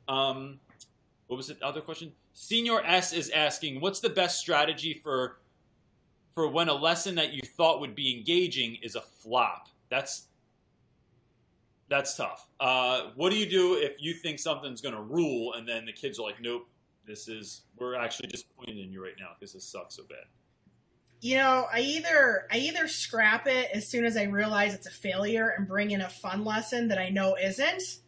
[0.08, 0.60] Um,
[1.32, 2.12] what was the other question?
[2.34, 5.38] Senior S is asking, what's the best strategy for
[6.34, 9.70] for when a lesson that you thought would be engaging is a flop.
[9.88, 10.28] That's
[11.88, 12.50] that's tough.
[12.60, 15.94] Uh, what do you do if you think something's going to rule and then the
[15.94, 16.68] kids are like, nope,
[17.08, 20.26] this is we're actually disappointed in you right now because this sucks so bad.
[21.22, 24.92] You know, I either I either scrap it as soon as I realize it's a
[24.92, 28.02] failure and bring in a fun lesson that I know isn't,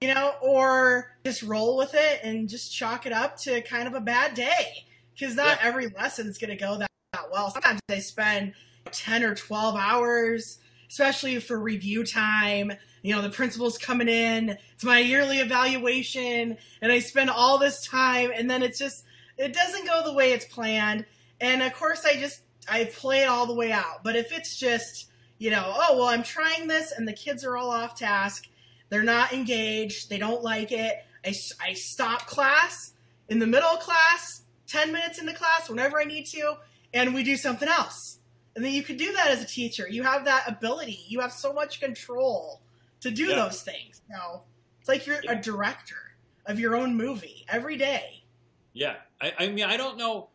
[0.00, 3.94] you know, or just roll with it and just chalk it up to kind of
[3.94, 5.68] a bad day because not Yeah.
[5.68, 7.50] every is going to go that, that well.
[7.50, 8.54] Sometimes I spend
[8.92, 10.58] 10 or 12 hours,
[10.88, 12.72] especially for review time.
[13.02, 17.86] You know, the principal's coming in, it's my yearly evaluation, and I spend all this
[17.86, 19.04] time, and then it's just,
[19.36, 21.06] it doesn't go the way it's planned.
[21.40, 24.02] And of course, I just, I play it all the way out.
[24.02, 25.08] But if it's just,
[25.38, 28.48] you know, oh, well, I'm trying this, and the kids are all off task,
[28.88, 32.92] they're not engaged, they don't like it, I, I stop class
[33.28, 36.56] in the middle of class, 10 minutes into class, whenever I need to,
[36.94, 38.18] and we do something else.
[38.56, 39.86] And then you can do that as a teacher.
[39.88, 41.04] You have that ability.
[41.06, 42.60] You have so much control
[43.00, 43.36] to do Yeah.
[43.36, 44.00] those things.
[44.08, 44.42] You know,
[44.80, 45.32] it's like you're Yeah.
[45.32, 46.14] a director
[46.46, 48.24] of your own movie every day.
[48.72, 50.30] Yeah, I, I mean, I don't know.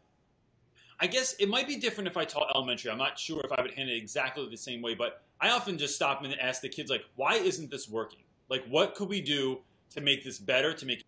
[1.00, 2.92] I guess it might be different if I taught elementary.
[2.92, 5.78] I'm not sure if I would handle it exactly the same way, but I often
[5.78, 8.23] just stop and ask the kids, like, why isn't this working?
[8.54, 9.62] Like, what could we do
[9.96, 11.04] to make this better, to make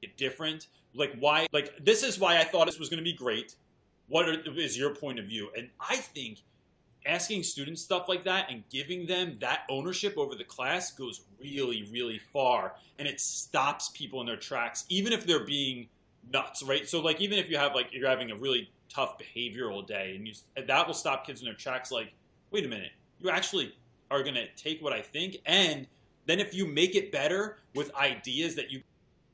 [0.00, 0.68] it different?
[0.94, 1.48] Like, why?
[1.52, 3.56] Like, this is why I thought this was going to be great.
[4.06, 5.50] What are, is your point of view?
[5.58, 6.44] And I think
[7.04, 11.88] asking students stuff like that and giving them that ownership over the class goes really,
[11.90, 12.76] really far.
[13.00, 15.88] And it stops people in their tracks, even if they're being
[16.32, 16.88] nuts, right?
[16.88, 20.28] So, like, even if you have, like, you're having a really tough behavioral day, and
[20.28, 22.12] you that will stop kids in their tracks, like,
[22.52, 23.74] wait a minute, you actually
[24.12, 25.38] are going to take what I think.
[25.44, 25.88] And
[26.26, 28.82] then if you make it better with ideas that you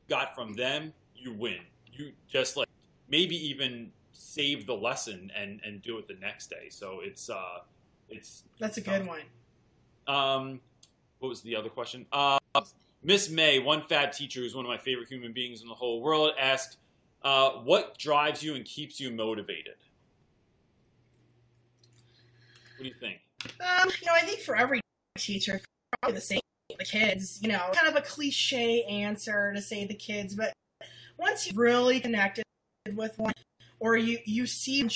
[0.08, 1.60] got from them, you win.
[1.92, 2.68] You just, like,
[3.08, 6.68] maybe even save the lesson and and do it the next day.
[6.68, 7.60] So it's uh
[8.08, 9.22] it's That's a good one.
[10.06, 10.60] um
[11.18, 12.06] what was the other question?
[12.12, 12.38] Uh
[13.02, 16.02] Miss May, one fab teacher who's one of my favorite human beings in the whole
[16.02, 16.76] world, asked,
[17.22, 19.76] uh, what drives you and keeps you motivated?
[22.76, 23.20] What do you think?
[23.58, 24.80] Um, you know, I think for every
[25.16, 25.60] teacher,
[26.00, 26.39] probably the same.
[26.80, 30.54] The kids, you know, kind of a cliche answer to say the kids, but
[31.18, 32.42] once you really connected
[32.94, 33.34] with one,
[33.80, 34.88] or you you see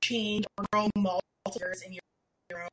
[0.00, 2.68] change or grow multiples in your, own,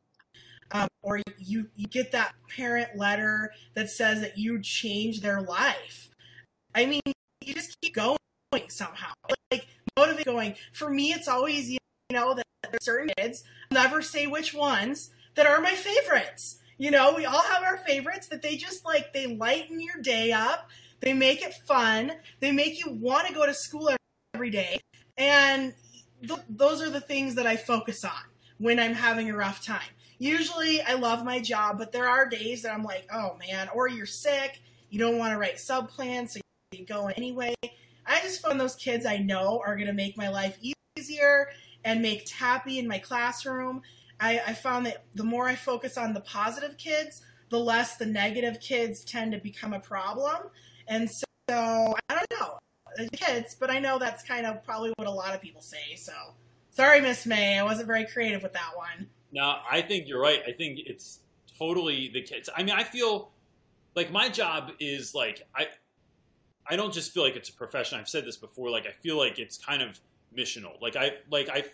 [0.71, 6.11] um, or you you get that parent letter that says that you change their life.
[6.75, 7.01] I mean,
[7.41, 8.19] you just keep going
[8.67, 9.13] somehow,
[9.49, 9.65] like
[9.97, 10.53] motivate going.
[10.73, 11.79] For me, it's always you
[12.11, 13.43] know that there's certain kids.
[13.71, 16.59] I'll never say which ones that are my favorites.
[16.83, 20.33] You know, we all have our favorites that they just like they lighten your day
[20.33, 20.69] up.
[20.99, 22.11] They make it fun.
[22.41, 23.89] They make you want to go to school
[24.33, 24.81] every day.
[25.17, 25.73] And
[26.27, 28.11] th- those are the things that I focus on
[28.57, 29.93] when I'm having a rough time.
[30.17, 33.87] Usually I love my job, but there are days that I'm like, "Oh man," or
[33.87, 36.41] you're sick, you don't want to write sub plans, so
[36.73, 37.55] you go anyway.
[38.05, 40.59] I just find those kids I know are going to make my life
[40.97, 41.47] easier
[41.85, 43.83] and make happy in my classroom.
[44.19, 48.05] I, I found that the more I focus on the positive kids, the less the
[48.05, 50.49] negative kids tend to become a problem.
[50.87, 52.57] And so, I don't know,
[52.95, 55.95] the kids, but I know that's kind of probably what a lot of people say.
[55.95, 56.13] So
[56.71, 59.07] sorry, Miss May, I wasn't very creative with that one.
[59.31, 60.41] No, I think you're right.
[60.47, 61.19] I think it's
[61.57, 62.49] totally the kids.
[62.55, 63.31] I mean, I feel
[63.95, 65.67] like my job is like I
[66.65, 67.99] I don't just feel like it's a profession.
[67.99, 68.69] I've said this before.
[68.69, 69.99] Like I feel like it's kind of
[70.35, 70.79] missional.
[70.81, 71.65] Like I like I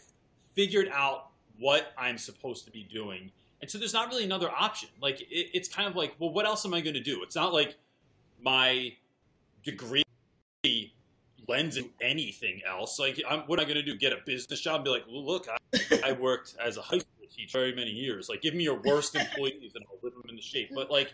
[0.55, 1.28] figured out
[1.59, 4.89] what I'm supposed to be doing, and so there's not really another option.
[5.01, 7.21] Like it, it's kind of like, well, what else am I going to do?
[7.23, 7.75] It's not like
[8.41, 8.93] my
[9.63, 10.03] degree
[11.47, 12.99] lends in anything else.
[12.99, 13.97] Like, I'm, what am I going to do?
[13.97, 16.99] Get a business job and be like, well, look, I, I worked as a high
[16.99, 18.29] school teacher very many years.
[18.29, 20.71] Like, give me your worst employees and I'll whip them into shape.
[20.73, 21.13] But like,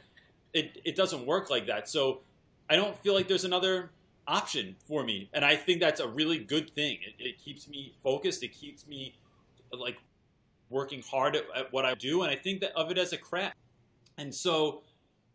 [0.53, 1.89] it it doesn't work like that.
[1.89, 2.21] So
[2.69, 3.91] I don't feel like there's another
[4.27, 6.99] option for me, and I think that's a really good thing.
[7.05, 8.41] It, it keeps me focused.
[8.41, 9.15] It keeps me
[9.71, 9.97] like
[10.69, 13.17] working hard at, at what I do, and I think that of it as a
[13.17, 13.57] craft.
[14.17, 14.83] And so,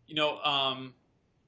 [0.06, 0.94] you know, um,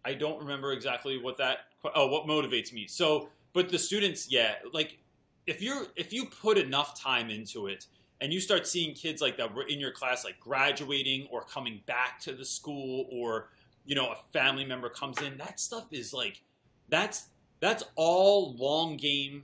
[0.04, 1.58] I don't remember exactly what that.
[1.94, 2.86] Oh, what motivates me?
[2.86, 4.98] So, but the students, yeah, like
[5.46, 7.86] if you're if you put enough time into it
[8.20, 11.80] and you start seeing kids like that were in your class like graduating or coming
[11.86, 13.50] back to the school or
[13.84, 16.40] you know a family member comes in that stuff is like
[16.88, 17.26] that's
[17.60, 19.42] that's all long game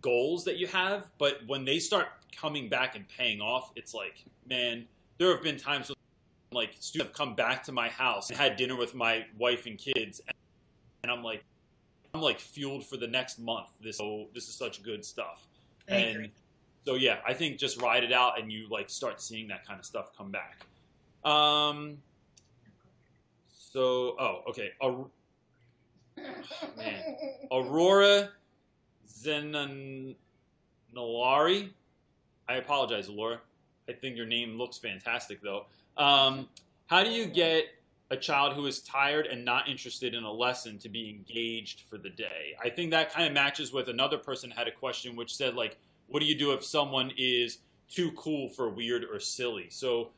[0.00, 4.24] goals that you have but when they start coming back and paying off it's like
[4.48, 4.84] man
[5.18, 5.96] there have been times when
[6.52, 9.78] like students have come back to my house and had dinner with my wife and
[9.78, 10.20] kids
[11.02, 11.44] and i'm like
[12.14, 15.46] i'm like fueled for the next month this oh this is such good stuff
[15.90, 16.30] I and agree.
[16.88, 19.78] So yeah, I think just ride it out and you like start seeing that kind
[19.78, 20.64] of stuff come back.
[21.22, 21.98] Um.
[23.50, 25.04] So oh okay, Ar-
[26.78, 27.16] man,
[27.52, 28.30] Aurora
[29.08, 30.14] Zenanolari.
[32.48, 33.40] I apologize, Laura.
[33.88, 35.66] I think your name looks fantastic though.
[35.96, 36.48] Um,
[36.86, 37.64] how do you get
[38.10, 41.98] a child who is tired and not interested in a lesson to be engaged for
[41.98, 42.54] the day?
[42.62, 45.76] I think that kind of matches with another person had a question which said like,
[46.06, 49.66] what do you do if someone is too cool for weird or silly?
[49.70, 50.10] So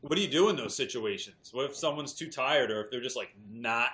[0.00, 1.50] what do you do in those situations?
[1.52, 3.90] What if someone's too tired or if they're just like not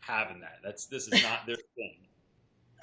[0.00, 0.58] having that?
[0.64, 1.96] That's this is not their thing.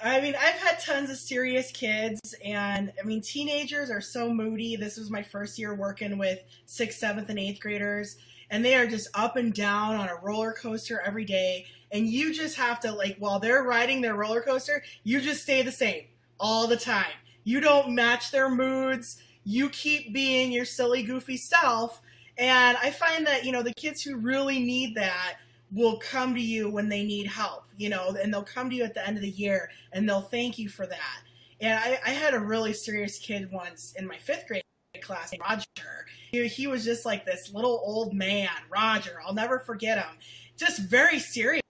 [0.00, 4.76] I mean, I've had tons of serious kids, and I mean, teenagers are so moody.
[4.76, 8.16] This was my first year working with sixth, seventh, and eighth graders,
[8.50, 11.66] and they are just up and down on a roller coaster every day.
[11.90, 15.62] And you just have to, like, while they're riding their roller coaster, you just stay
[15.62, 16.04] the same
[16.38, 17.12] all the time.
[17.44, 19.20] You don't match their moods.
[19.44, 22.00] You keep being your silly, goofy self.
[22.36, 25.38] And I find that, you know, the kids who really need that
[25.72, 28.84] will come to you when they need help, you know, and they'll come to you
[28.84, 31.22] at the end of the year and they'll thank you for that.
[31.60, 34.62] And I, I had a really serious kid once in my fifth grade
[35.00, 36.06] class, Roger.
[36.30, 39.20] He, he was just like this little old man, Roger.
[39.24, 40.16] I'll never forget him.
[40.56, 41.62] Just very serious.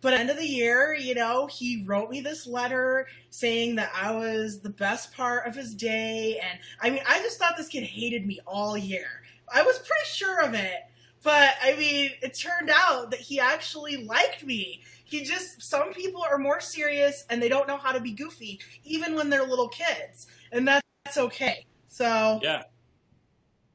[0.00, 4.12] But end of the year, you know, he wrote me this letter saying that I
[4.12, 6.38] was the best part of his day.
[6.40, 9.22] And I mean, I just thought this kid hated me all year.
[9.52, 10.87] I was pretty sure of it.
[11.22, 14.82] But I mean, it turned out that he actually liked me.
[15.04, 18.60] He just, some people are more serious and they don't know how to be goofy,
[18.84, 20.26] even when they're little kids.
[20.52, 21.66] And that's okay.
[21.88, 22.40] So.
[22.42, 22.62] Yeah.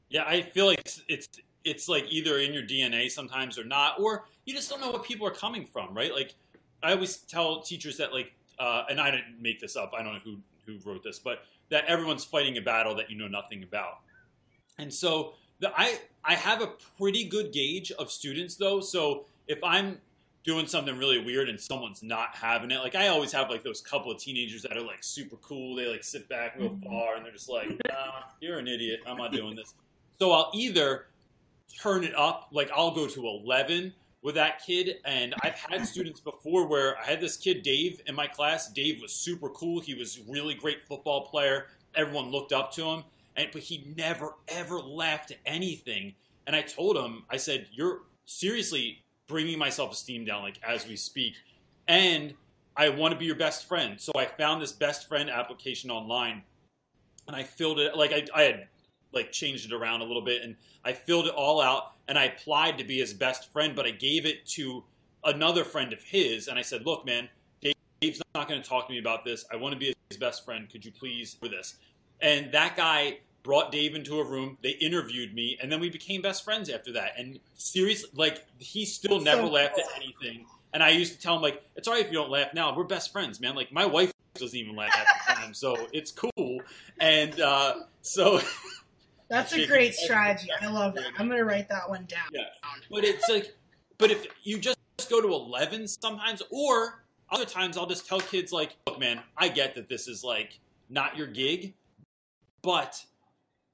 [0.09, 1.29] Yeah, I feel like it's, it's,
[1.63, 5.03] it's like either in your DNA sometimes or not, or you just don't know what
[5.03, 6.13] people are coming from, right?
[6.13, 6.35] Like,
[6.83, 10.13] I always tell teachers that, like, uh, and I didn't make this up, I don't
[10.13, 13.63] know who, who wrote this, but that everyone's fighting a battle that you know nothing
[13.63, 14.01] about.
[14.77, 16.67] And so the, I I have a
[16.97, 18.79] pretty good gauge of students though.
[18.79, 19.99] So if I'm
[20.43, 23.81] doing something really weird and someone's not having it, like I always have like those
[23.81, 25.75] couple of teenagers that are like super cool.
[25.75, 26.85] They like sit back real Mhm.
[26.85, 29.01] far and they're just like, nah, you're an idiot.
[29.05, 29.73] I'm not doing this.
[30.19, 31.07] So I'll either
[31.81, 34.97] turn it up, like I'll go to 11 with that kid.
[35.05, 38.69] And I've had students before where I had this kid, Dave, in my class.
[38.71, 39.79] Dave was super cool.
[39.81, 41.67] He was really great football player.
[41.95, 43.03] Everyone looked up to him.
[43.35, 46.13] And, but he never, ever laughed at anything.
[46.45, 50.95] And I told him, I said, you're seriously bringing my self-esteem down, like as we
[50.95, 51.35] speak.
[51.87, 52.33] And
[52.75, 53.99] I want to be your best friend.
[53.99, 56.43] So I found this best friend application online
[57.27, 58.67] and I filled it, like I, I had
[59.13, 62.25] like changed it around a little bit and I filled it all out and I
[62.25, 64.83] applied to be his best friend, but I gave it to
[65.23, 66.47] another friend of his.
[66.47, 67.29] And I said, look, man,
[67.61, 69.45] Dave's not going to talk to me about this.
[69.51, 70.69] I want to be his best friend.
[70.69, 71.75] Could you please for this?
[72.21, 74.57] And that guy brought Dave into a room.
[74.63, 77.11] They interviewed me, and then we became best friends after that.
[77.17, 79.83] And seriously, like he still never so laughed cool.
[79.83, 80.45] at anything.
[80.73, 82.75] And I used to tell him like, "It's all right if you don't laugh now.
[82.75, 83.55] We're best friends, man.
[83.55, 86.61] Like my wife doesn't even laugh at the time, so it's cool."
[86.99, 88.41] And uh, so,
[89.27, 90.49] That's a great strategy.
[90.59, 91.07] I love that.
[91.19, 92.25] I'm going to write that one down.
[92.31, 92.43] Yeah.
[92.89, 93.55] but it's like,
[93.97, 94.77] but if you just
[95.09, 99.49] go to eleven sometimes, or other times, I'll just tell kids like, "Look, man, I
[99.49, 100.59] get that this is like
[100.89, 101.73] not your gig,
[102.63, 103.05] but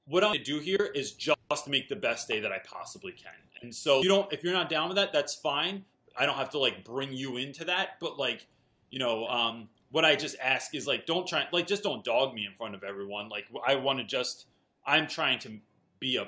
[0.06, 3.32] what I'm gonna do here is just make the best day that I possibly can.
[3.62, 5.84] And so you don't if you're not down with that, that's fine.
[6.16, 8.46] I don't have to like bring you into that, but like,
[8.90, 12.34] you know, um, what I just ask is like don't try like just don't dog
[12.34, 13.28] me in front of everyone.
[13.28, 14.46] Like I want to just
[14.84, 15.52] I'm trying to
[16.00, 16.26] be a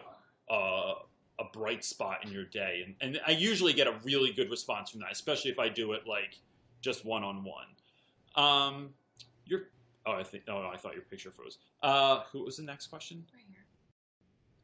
[0.53, 0.95] a,
[1.41, 4.91] a bright spot in your day, and and I usually get a really good response
[4.91, 6.39] from that, especially if I do it like
[6.81, 7.67] just one on one.
[9.47, 9.69] Your
[10.07, 11.59] oh I think oh I thought your picture froze.
[11.83, 13.25] Uh, who was the next question?
[13.35, 13.65] Right here.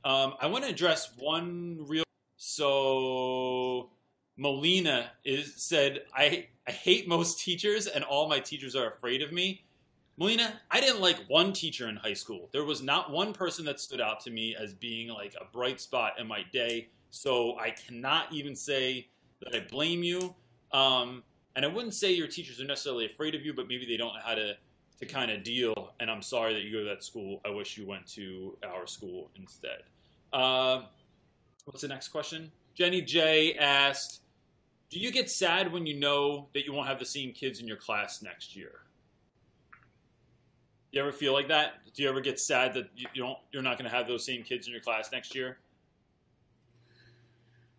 [0.04, 2.04] Um, I want to address one real.
[2.36, 3.90] So
[4.36, 9.32] Melina is said I I hate most teachers and all my teachers are afraid of
[9.32, 9.64] me.
[10.18, 12.48] Melina, I didn't like one teacher in high school.
[12.52, 15.80] There was not one person that stood out to me as being like a bright
[15.80, 16.88] spot in my day.
[17.10, 19.08] So I cannot even say
[19.40, 20.34] that I blame you.
[20.72, 21.22] Um,
[21.54, 24.12] and I wouldn't say your teachers are necessarily afraid of you, but maybe they don't
[24.14, 24.54] know how to
[25.00, 25.92] to kind of deal.
[26.00, 27.40] And I'm sorry that you go to that school.
[27.44, 29.82] I wish you went to our school instead.
[30.32, 30.82] Uh,
[31.64, 32.50] what's the next question?
[32.74, 34.20] Jenny J asked,
[34.90, 37.66] "Do you get sad when you know that you won't have the same kids in
[37.66, 38.82] your class next year?"
[40.92, 41.74] You ever feel like that?
[41.94, 44.42] Do you ever get sad that you, don't you're not going to have those same
[44.42, 45.58] kids in your class next year?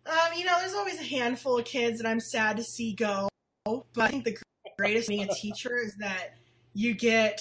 [0.06, 3.28] Um, you know, there's always a handful of kids that I'm sad to see go,
[3.64, 4.36] but I think the
[4.78, 6.34] greatest being a teacher is that
[6.74, 7.40] you get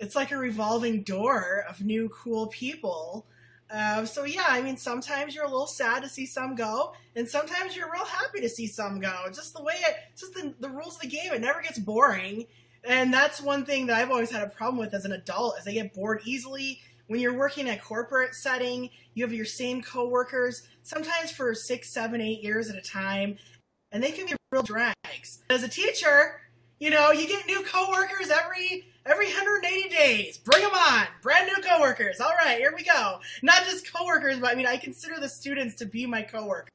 [0.00, 3.26] it's like a revolving door of new cool people.
[3.70, 7.28] Uh, so yeah, I mean, sometimes you're a little sad to see some go, and
[7.28, 9.26] sometimes you're real happy to see some go.
[9.26, 11.32] Just the way it, just the, the rules of the game.
[11.32, 12.46] It never gets boring,
[12.84, 15.58] and that's one thing that I've always had a problem with as an adult.
[15.58, 16.80] Is I get bored easily.
[17.08, 21.92] When you're working in a corporate setting, you have your same coworkers, sometimes for six,
[21.92, 23.38] seven, eight years at a time,
[23.92, 25.42] and they can be real drags.
[25.50, 26.40] As a teacher,
[26.78, 30.38] you know, you get new coworkers every every 180 days.
[30.38, 31.06] Bring them on.
[31.22, 32.20] Brand new coworkers.
[32.20, 33.20] All right, here we go.
[33.42, 36.68] Not just coworkers, but I mean, I consider the students to be my coworkers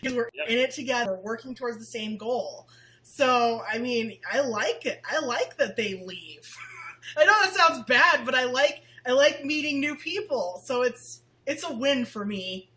[0.00, 0.48] because we're Yep.
[0.48, 2.68] in it together, working towards the same goal.
[3.02, 5.00] So, I mean, I like it.
[5.10, 6.56] I like that they leave.
[7.16, 10.60] I know that sounds bad, but I like I like meeting new people.
[10.64, 12.70] So it's it's a win for me.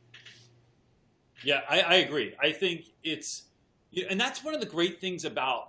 [1.43, 2.35] Yeah, I, I agree.
[2.39, 3.43] I think it's,
[4.09, 5.68] and that's one of the great things about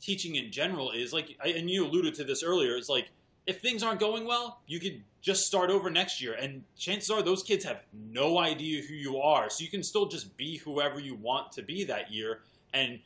[0.00, 3.08] teaching in general is like, I, and you alluded to this earlier, is like,
[3.46, 6.34] if things aren't going well, you could just start over next year.
[6.34, 9.48] And chances are those kids have no idea who you are.
[9.48, 12.40] So you can still just be whoever you want to be that year.
[12.74, 13.00] And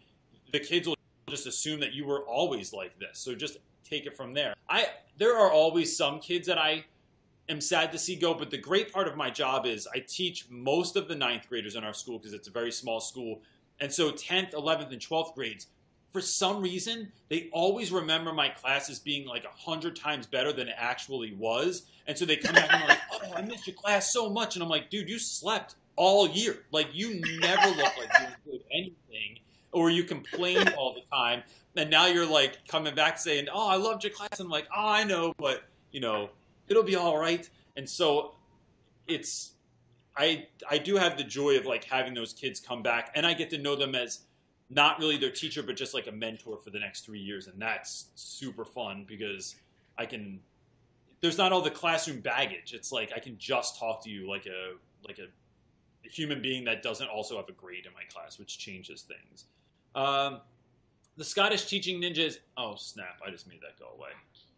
[0.53, 0.97] the kids will
[1.29, 3.19] just assume that you were always like this.
[3.19, 4.55] So just take it from there.
[4.69, 4.87] I
[5.19, 6.85] there are always some kids that I
[7.49, 10.47] am sad to see go, but the great part of my job is I teach
[10.51, 13.43] most of the ninth graders in our school because it's a very small school.
[13.81, 15.67] And so 10th, 11th, and 12th grades,
[16.13, 20.53] for some reason, they always remember my class as being like a hundred times better
[20.53, 21.85] than it actually was.
[22.07, 24.57] And so they come back and like, oh, I missed your class so much.
[24.57, 26.65] And I'm like, dude, you slept all year.
[26.71, 29.39] Like, you never look like you did anything,
[29.73, 31.43] or you complain all the time.
[31.77, 34.39] And now you're like coming back saying, oh, I loved your class.
[34.39, 36.29] And I'm like, oh, I know, but, you know,
[36.69, 37.49] it'll be all right.
[37.77, 38.35] And so
[39.07, 39.53] it's,
[40.15, 43.33] I, I do have the joy of like having those kids come back and I
[43.33, 44.21] get to know them as
[44.75, 47.47] not really their teacher, but just like a mentor for the next three years.
[47.47, 49.57] And that's super fun because
[49.99, 50.41] I can,
[51.21, 52.73] there's not all the classroom baggage.
[52.75, 54.75] It's like I can just talk to you like a,
[55.07, 55.27] like a,
[56.05, 59.45] a human being that doesn't also have a grade in my class, which changes things.
[59.95, 60.41] Um,
[61.17, 62.39] the Scottish teaching ninjas.
[62.57, 63.21] Oh snap!
[63.27, 64.11] I just made that go away.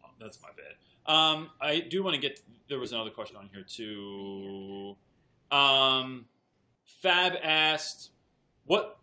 [0.03, 1.13] Oh, that's my bad.
[1.13, 2.39] Um, I do want to get.
[2.69, 4.95] There was another question on here too.
[5.51, 6.25] Um,
[7.01, 8.11] Fab asked,
[8.65, 8.97] "What?"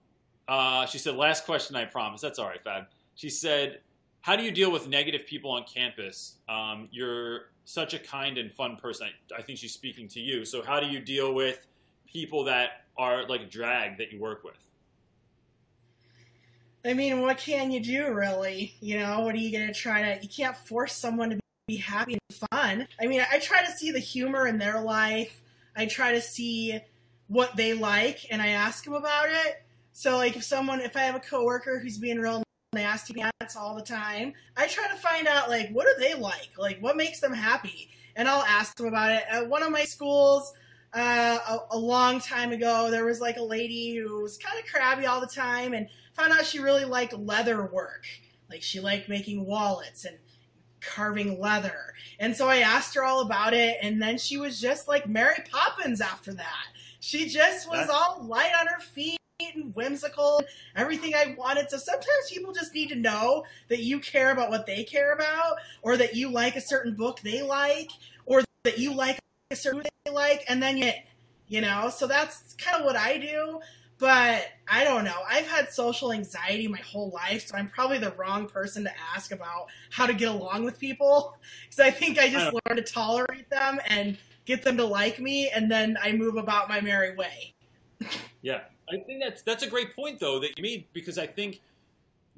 [0.48, 2.86] Uh, she said, "Last question, I promise." That's all right, Fab.
[3.14, 3.80] She said,
[4.20, 6.36] "How do you deal with negative people on campus?
[6.48, 9.08] Um, you're such a kind and fun person.
[9.08, 10.44] I, I think she's speaking to you.
[10.44, 11.66] So, how do you deal with
[12.06, 14.56] people that are like drag that you work with?"
[16.84, 18.74] I mean, what can you do, really?
[18.80, 20.22] You know, what are you going to try to?
[20.22, 21.38] You can't force someone to
[21.68, 22.88] be happy and fun.
[23.00, 25.40] I mean, I try to see the humor in their life.
[25.76, 26.80] I try to see
[27.28, 29.62] what they like, and I ask them about it.
[29.92, 33.74] So, like, if someone, if I have a coworker who's being real nasty pants all
[33.74, 36.50] the time, I try to find out, like, what do they like?
[36.58, 37.90] Like, what makes them happy?
[38.16, 39.24] And I'll ask them about it.
[39.30, 40.52] At one of my schools,
[40.94, 44.70] uh, a, a long time ago, there was like a lady who was kind of
[44.70, 48.06] crabby all the time, and found out she really liked leather work.
[48.50, 50.18] Like she liked making wallets and
[50.80, 51.94] carving leather.
[52.18, 55.42] And so I asked her all about it, and then she was just like Mary
[55.50, 56.66] Poppins after that.
[57.00, 59.18] She just was all light on her feet
[59.54, 60.42] and whimsical,
[60.76, 61.70] everything I wanted.
[61.70, 65.56] So sometimes people just need to know that you care about what they care about,
[65.82, 67.90] or that you like a certain book they like,
[68.26, 69.18] or that you like
[69.50, 70.92] a certain they like, and then you,
[71.46, 71.90] you know.
[71.90, 73.60] So that's kind of what I do.
[73.98, 75.20] But I don't know.
[75.28, 79.30] I've had social anxiety my whole life, so I'm probably the wrong person to ask
[79.30, 81.36] about how to get along with people.
[81.70, 85.20] Because I think I just I learn to tolerate them and get them to like
[85.20, 87.54] me, and then I move about my merry way.
[88.42, 91.60] Yeah, I think that's that's a great point though that you made because I think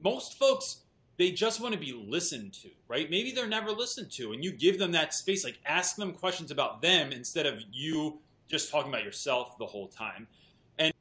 [0.02, 0.80] most folks
[1.16, 3.08] they just want to be listened to, right?
[3.08, 6.50] Maybe they're never listened to, and you give them that space, like ask them questions
[6.50, 8.18] about them instead of you
[8.48, 10.26] just talking about yourself the whole time.
[10.78, 10.92] And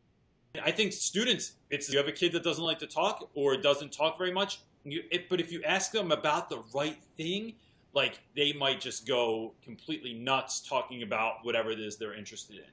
[0.63, 3.91] I think students, it's you have a kid that doesn't like to talk or doesn't
[3.91, 7.55] talk very much, you, it, but if you ask them about the right thing,
[7.93, 12.71] like they might just go completely nuts talking about whatever it is they're interested in.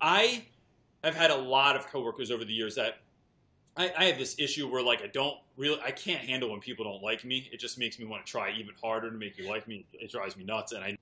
[0.00, 0.46] I
[1.08, 2.98] have had a lot of coworkers over the years that
[3.76, 6.84] I, I have this issue where like I don't really I can't handle when people
[6.84, 7.48] don't like me.
[7.52, 9.86] It just makes me want to try even harder to make you like me.
[9.92, 10.96] It drives me nuts, and I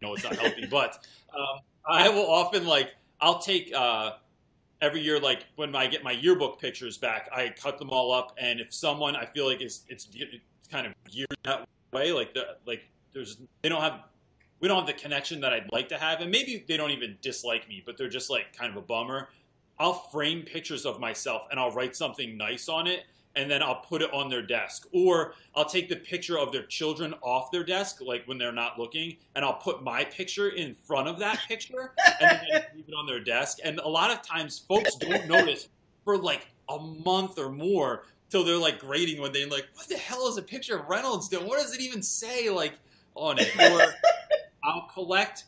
[0.00, 0.66] know it's not healthy.
[0.70, 1.04] but
[1.36, 4.12] um, I will often like I'll take uh,
[4.80, 8.34] every year like when I get my yearbook pictures back, I cut them all up,
[8.38, 12.34] and if someone I feel like it's it's, it's kind of geared that way, like
[12.34, 12.82] the like
[13.12, 14.02] there's they don't have
[14.60, 17.18] we don't have the connection that I'd like to have, and maybe they don't even
[17.20, 19.28] dislike me, but they're just like kind of a bummer.
[19.78, 23.04] I'll frame pictures of myself and I'll write something nice on it,
[23.34, 24.86] and then I'll put it on their desk.
[24.92, 28.78] Or I'll take the picture of their children off their desk, like when they're not
[28.78, 32.94] looking, and I'll put my picture in front of that picture and then leave it
[32.94, 33.58] on their desk.
[33.62, 35.68] And a lot of times folks don't notice
[36.04, 39.98] for like a month or more till they're like grading when they're like, what the
[39.98, 41.46] hell is a picture of Reynolds doing?
[41.46, 42.74] What does it even say like
[43.14, 43.54] on it?
[43.56, 43.80] Or
[44.66, 45.44] I'll collect.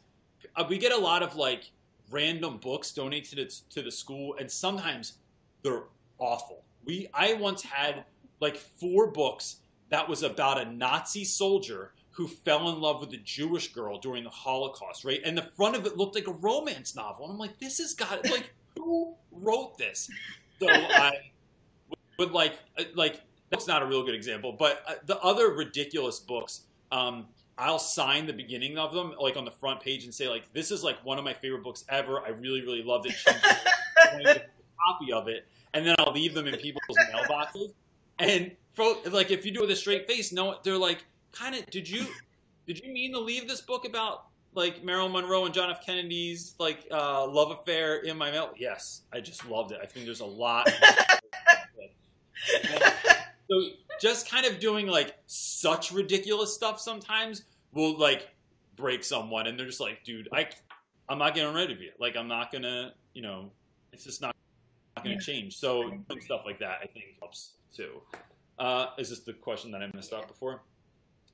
[0.56, 1.70] Uh, we get a lot of like
[2.10, 5.14] random books donated to the, to the school, and sometimes
[5.62, 5.82] they're
[6.18, 6.62] awful.
[6.84, 8.04] We I once had
[8.40, 9.56] like four books
[9.90, 14.24] that was about a Nazi soldier who fell in love with a Jewish girl during
[14.24, 15.20] the Holocaust, right?
[15.24, 17.24] And the front of it looked like a romance novel.
[17.24, 20.10] And I'm like, this has got like who wrote this?
[20.60, 21.12] So I
[22.18, 26.20] would like uh, like that's not a real good example, but uh, the other ridiculous
[26.20, 26.62] books.
[26.90, 27.26] Um,
[27.58, 30.70] I'll sign the beginning of them, like on the front page, and say like, "This
[30.70, 32.20] is like one of my favorite books ever.
[32.20, 33.14] I really, really loved it."
[34.86, 37.72] copy of it, and then I'll leave them in people's mailboxes.
[38.18, 41.54] And for, like, if you do it with a straight face, no, they're like, kind
[41.54, 42.06] of, did you,
[42.66, 45.84] did you mean to leave this book about like Marilyn Monroe and John F.
[45.84, 48.52] Kennedy's like uh, love affair in my mail?
[48.56, 49.78] Yes, I just loved it.
[49.82, 50.70] I think there's a lot.
[53.50, 53.62] so
[54.00, 58.28] just kind of doing like such ridiculous stuff sometimes will like
[58.76, 60.48] break someone, and they're just like, dude, I,
[61.08, 61.90] I'm not getting rid of you.
[61.98, 63.50] Like, I'm not gonna, you know,
[63.92, 64.34] it's just not,
[64.96, 65.56] not gonna change.
[65.56, 68.00] So doing stuff like that, I think helps too.
[68.58, 70.62] Uh, is this the question that I missed out before?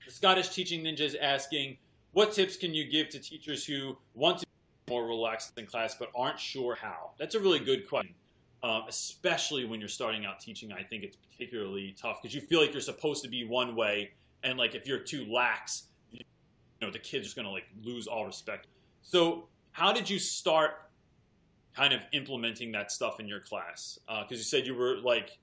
[0.06, 1.78] The Scottish Teaching Ninja is asking,
[2.12, 5.96] what tips can you give to teachers who want to be more relaxed in class
[5.98, 7.12] but aren't sure how?
[7.18, 8.14] That's a really good question.
[8.64, 12.62] Um, especially when you're starting out teaching, I think it's particularly tough because you feel
[12.62, 14.12] like you're supposed to be one way,
[14.42, 16.20] and like if you're too lax, you
[16.80, 18.68] know the kid's just gonna like lose all respect.
[19.02, 20.88] So, how did you start
[21.76, 23.98] kind of implementing that stuff in your class?
[24.06, 25.38] Because uh, you said you were like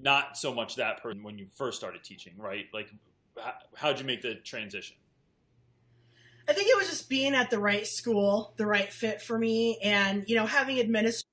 [0.00, 2.64] not so much that person when you first started teaching, right?
[2.74, 2.90] Like,
[3.76, 4.96] how'd you make the transition?
[6.48, 9.78] I think it was just being at the right school, the right fit for me,
[9.80, 11.29] and you know having administrators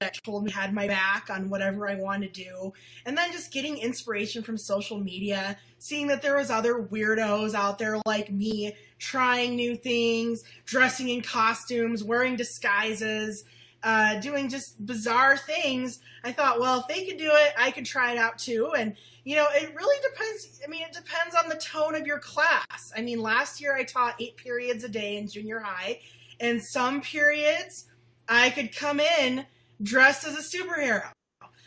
[0.00, 2.72] that told me had my back on whatever I wanted to do,
[3.06, 7.78] and then just getting inspiration from social media, seeing that there was other weirdos out
[7.78, 13.44] there like me trying new things, dressing in costumes, wearing disguises,
[13.84, 16.00] uh, doing just bizarre things.
[16.24, 18.72] I thought, well, if they could do it, I could try it out too.
[18.76, 20.60] And you know, it really depends.
[20.66, 22.92] I mean, it depends on the tone of your class.
[22.96, 26.00] I mean, last year I taught eight periods a day in junior high,
[26.40, 27.84] and some periods
[28.28, 29.46] I could come in
[29.82, 31.10] dressed as a superhero.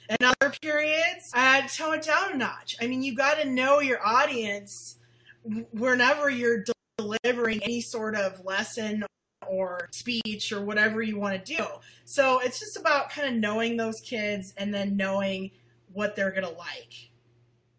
[0.09, 2.75] And other periods, I had to tone it down a notch.
[2.81, 4.97] I mean, you got to know your audience
[5.71, 6.63] whenever you're
[6.97, 9.05] delivering any sort of lesson
[9.47, 11.63] or speech or whatever you want to do.
[12.05, 15.51] So it's just about kind of knowing those kids and then knowing
[15.91, 17.11] what they're going to like.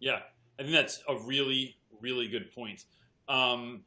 [0.01, 0.21] Yeah,
[0.59, 2.85] I think that's a really, really good point.
[3.29, 3.83] Um,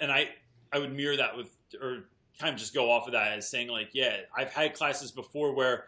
[0.00, 0.28] and I,
[0.72, 2.04] I would mirror that with, or
[2.38, 5.54] kind of just go off of that as saying like, yeah, I've had classes before
[5.54, 5.86] where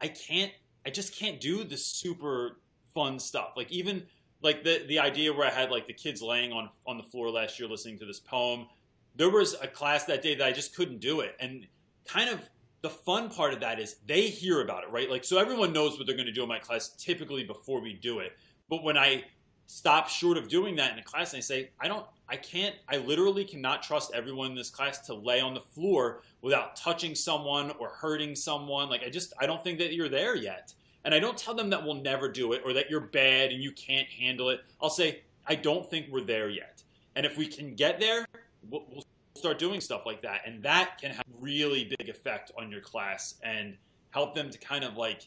[0.00, 0.52] I can't,
[0.86, 2.58] I just can't do the super
[2.92, 3.52] fun stuff.
[3.56, 4.02] Like even
[4.42, 7.30] like the the idea where I had like the kids laying on on the floor
[7.30, 8.66] last year listening to this poem.
[9.14, 11.66] There was a class that day that I just couldn't do it, and
[12.06, 12.40] kind of
[12.80, 15.08] the fun part of that is they hear about it, right?
[15.08, 17.94] Like so everyone knows what they're going to do in my class typically before we
[17.94, 18.32] do it.
[18.68, 19.24] But when I
[19.72, 22.74] stop short of doing that in a class and I say, I don't, I can't,
[22.88, 27.14] I literally cannot trust everyone in this class to lay on the floor without touching
[27.14, 28.90] someone or hurting someone.
[28.90, 30.74] Like, I just, I don't think that you're there yet.
[31.04, 33.62] And I don't tell them that we'll never do it or that you're bad and
[33.62, 34.60] you can't handle it.
[34.80, 36.82] I'll say, I don't think we're there yet.
[37.16, 38.26] And if we can get there,
[38.70, 39.04] we'll, we'll
[39.34, 40.42] start doing stuff like that.
[40.46, 43.76] And that can have really big effect on your class and
[44.10, 45.26] help them to kind of like,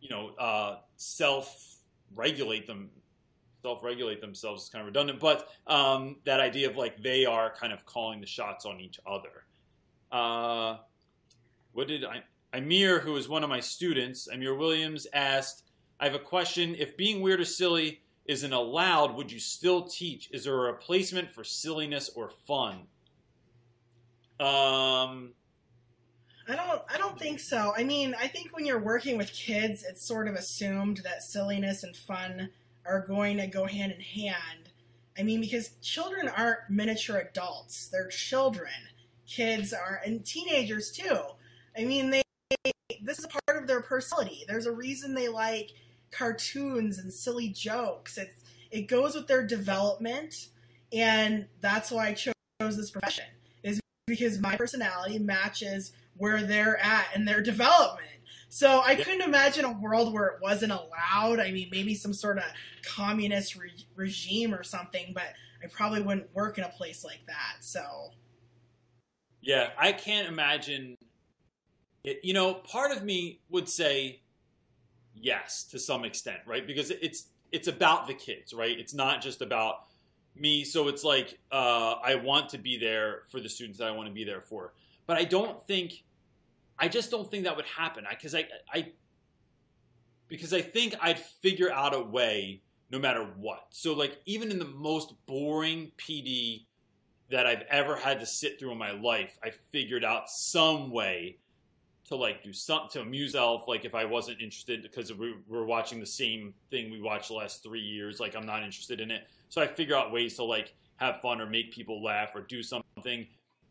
[0.00, 1.76] you know, uh, self
[2.14, 2.90] regulate them
[3.62, 7.72] self-regulate themselves is kind of redundant, but um, that idea of like they are kind
[7.72, 9.44] of calling the shots on each other.
[10.10, 10.78] Uh,
[11.72, 12.22] what did I?
[12.52, 15.64] Amir, who is one of my students, Amir Williams asked,
[16.00, 16.74] "I have a question.
[16.76, 20.28] If being weird or silly isn't allowed, would you still teach?
[20.32, 22.88] Is there a replacement for silliness or fun?"
[24.40, 25.34] Um,
[26.48, 27.72] I don't I don't think so.
[27.76, 31.84] I mean, I think when you're working with kids, it's sort of assumed that silliness
[31.84, 32.50] and fun
[32.84, 34.70] are going to go hand in hand.
[35.18, 38.72] I mean, because children aren't miniature adults; they're children.
[39.26, 41.20] Kids are, and teenagers too.
[41.76, 42.22] I mean, they
[43.02, 44.44] this is part of their personality.
[44.46, 45.70] There's a reason they like
[46.10, 48.18] cartoons and silly jokes.
[48.18, 48.34] It
[48.70, 50.48] it goes with their development,
[50.92, 53.24] and that's why I chose this profession.
[53.62, 58.08] Is because my personality matches where they're at in their development.
[58.54, 61.40] So I couldn't imagine a world where it wasn't allowed.
[61.40, 62.44] I mean, maybe some sort of
[62.84, 65.24] communist re- regime or something, but
[65.64, 67.56] I probably wouldn't work in a place like that.
[67.60, 68.10] So
[69.40, 70.96] Yeah, I can't imagine.
[72.04, 74.20] It, you know, part of me would say
[75.14, 76.66] yes to some extent, right?
[76.66, 78.78] Because it's it's about the kids, right?
[78.78, 79.86] It's not just about
[80.36, 80.64] me.
[80.64, 84.08] So it's like uh, I want to be there for the students that I want
[84.08, 84.74] to be there for,
[85.06, 86.04] but I don't think,
[86.78, 88.04] I just don't think that would happen.
[88.08, 88.92] Because I, I,
[90.28, 93.66] because I think I'd figure out a way no matter what.
[93.70, 96.66] So like even in the most boring PD
[97.30, 101.38] that I've ever had to sit through in my life, I figured out some way
[102.08, 103.66] to like do something to amuse Elf.
[103.66, 107.34] Like if I wasn't interested because we were watching the same thing we watched the
[107.34, 109.26] last three years, like I'm not interested in it.
[109.48, 112.62] So I figure out ways to like have fun or make people laugh or do
[112.62, 113.26] something.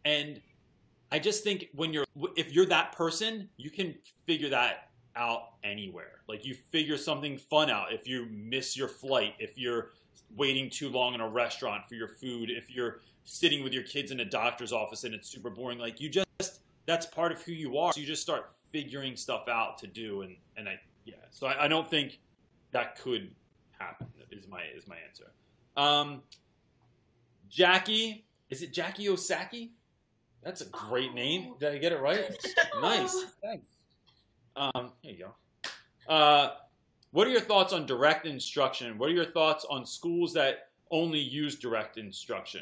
[0.05, 0.41] And
[1.11, 2.05] I just think when you're
[2.35, 3.95] if you're that person, you can
[4.25, 6.21] figure that out anywhere.
[6.27, 9.91] Like you figure something fun out if you miss your flight, if you're
[10.37, 14.11] waiting too long in a restaurant for your food, if you're sitting with your kids
[14.11, 15.79] in a doctor's office and it's super boring.
[15.79, 17.93] Like you just that's part of who you are.
[17.93, 21.15] So you just start figuring stuff out to do, and and I yeah.
[21.29, 22.19] So I, I don't think
[22.71, 23.31] that could
[23.77, 24.07] happen.
[24.31, 25.31] Is my is my answer.
[25.77, 26.21] Um,
[27.49, 29.69] Jackie, is it Jackie Osaki?
[30.43, 31.53] That's a great name.
[31.59, 32.35] Did I get it right?
[32.81, 33.25] nice.
[33.43, 33.65] Thanks.
[34.55, 36.13] Um, here you go.
[36.13, 36.55] Uh,
[37.11, 38.97] what are your thoughts on direct instruction?
[38.97, 42.61] What are your thoughts on schools that only use direct instruction?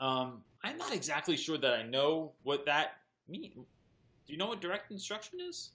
[0.00, 2.98] Um, I'm not exactly sure that I know what that
[3.28, 3.54] means.
[3.54, 5.70] Do you know what direct instruction is?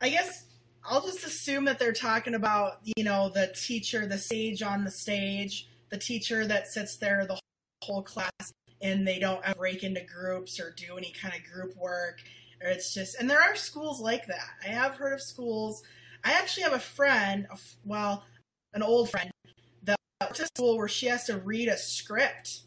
[0.00, 0.44] I guess
[0.84, 4.90] I'll just assume that they're talking about, you know, the teacher, the sage on the
[4.90, 7.38] stage, the teacher that sits there the
[7.82, 12.20] whole class and they don't break into groups or do any kind of group work.
[12.62, 14.48] Or it's just, and there are schools like that.
[14.64, 15.82] I have heard of schools.
[16.24, 17.46] I actually have a friend,
[17.84, 18.24] well,
[18.74, 19.30] an old friend,
[19.84, 22.62] that went to school where she has to read a script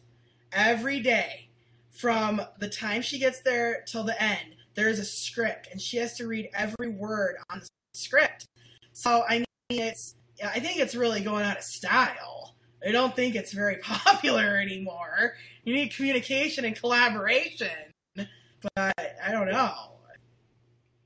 [0.52, 1.48] every day
[1.90, 4.56] from the time she gets there till the end.
[4.74, 8.46] There's a script, and she has to read every word on the script.
[8.92, 12.51] So I mean, it's I think it's really going out of style.
[12.86, 15.34] I don't think it's very popular anymore.
[15.64, 17.68] You need communication and collaboration,
[18.16, 18.26] but
[18.76, 19.72] I don't know.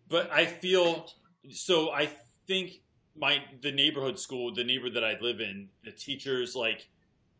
[0.09, 1.11] But I feel
[1.51, 1.91] so.
[1.91, 2.09] I
[2.47, 2.81] think
[3.17, 6.89] my the neighborhood school, the neighborhood that I live in, the teachers like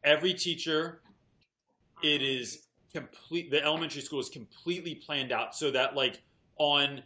[0.05, 1.01] every teacher,
[2.03, 3.51] it is complete.
[3.51, 6.23] The elementary school is completely planned out so that like
[6.59, 7.03] on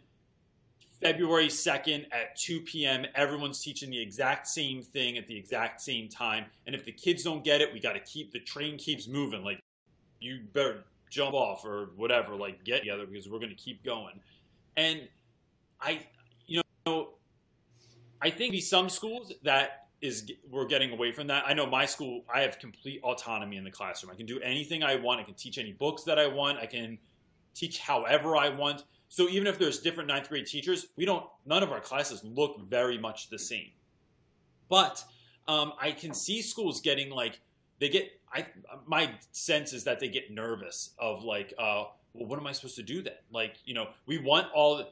[1.01, 6.07] February 2nd at 2 p.m., everyone's teaching the exact same thing at the exact same
[6.07, 6.45] time.
[6.67, 9.43] And if the kids don't get it, we got to keep the train keeps moving.
[9.43, 9.59] Like,
[10.19, 14.19] you better jump off or whatever, like, get together because we're going to keep going.
[14.77, 15.07] And
[15.81, 16.05] I,
[16.45, 17.09] you know,
[18.21, 21.43] I think some schools that is we're getting away from that.
[21.47, 24.11] I know my school, I have complete autonomy in the classroom.
[24.11, 25.19] I can do anything I want.
[25.19, 26.59] I can teach any books that I want.
[26.59, 26.97] I can
[27.53, 28.83] teach however I want.
[29.11, 31.25] So even if there's different ninth grade teachers, we don't.
[31.45, 33.71] None of our classes look very much the same.
[34.69, 35.03] But
[35.49, 37.41] um, I can see schools getting like
[37.79, 38.09] they get.
[38.33, 38.45] I
[38.87, 41.83] my sense is that they get nervous of like, uh,
[42.13, 43.15] well, what am I supposed to do then?
[43.33, 44.87] Like, you know, we want all the,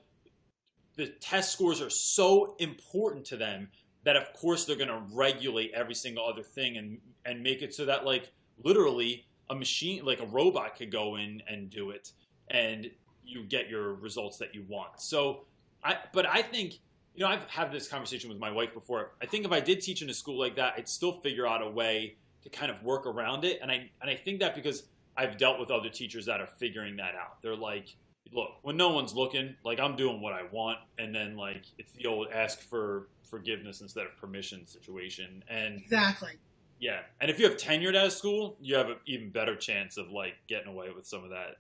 [0.98, 3.70] the test scores are so important to them
[4.04, 7.74] that of course they're going to regulate every single other thing and and make it
[7.74, 8.34] so that like
[8.66, 12.12] literally a machine like a robot could go in and do it
[12.50, 12.90] and
[13.30, 15.00] you get your results that you want.
[15.00, 15.46] So,
[15.84, 16.80] I but I think
[17.16, 19.12] you know I've had this conversation with my wife before.
[19.22, 21.62] I think if I did teach in a school like that, I'd still figure out
[21.62, 23.60] a way to kind of work around it.
[23.62, 24.84] And I and I think that because
[25.18, 27.42] I've dealt with other teachers that are figuring that out.
[27.42, 27.96] They're like,
[28.32, 31.92] look, when no one's looking, like I'm doing what I want, and then like it's
[31.92, 35.44] the old ask for forgiveness instead of permission situation.
[35.50, 36.34] And exactly.
[36.80, 39.98] Yeah, and if you have tenured at a school, you have an even better chance
[39.98, 41.58] of like getting away with some of that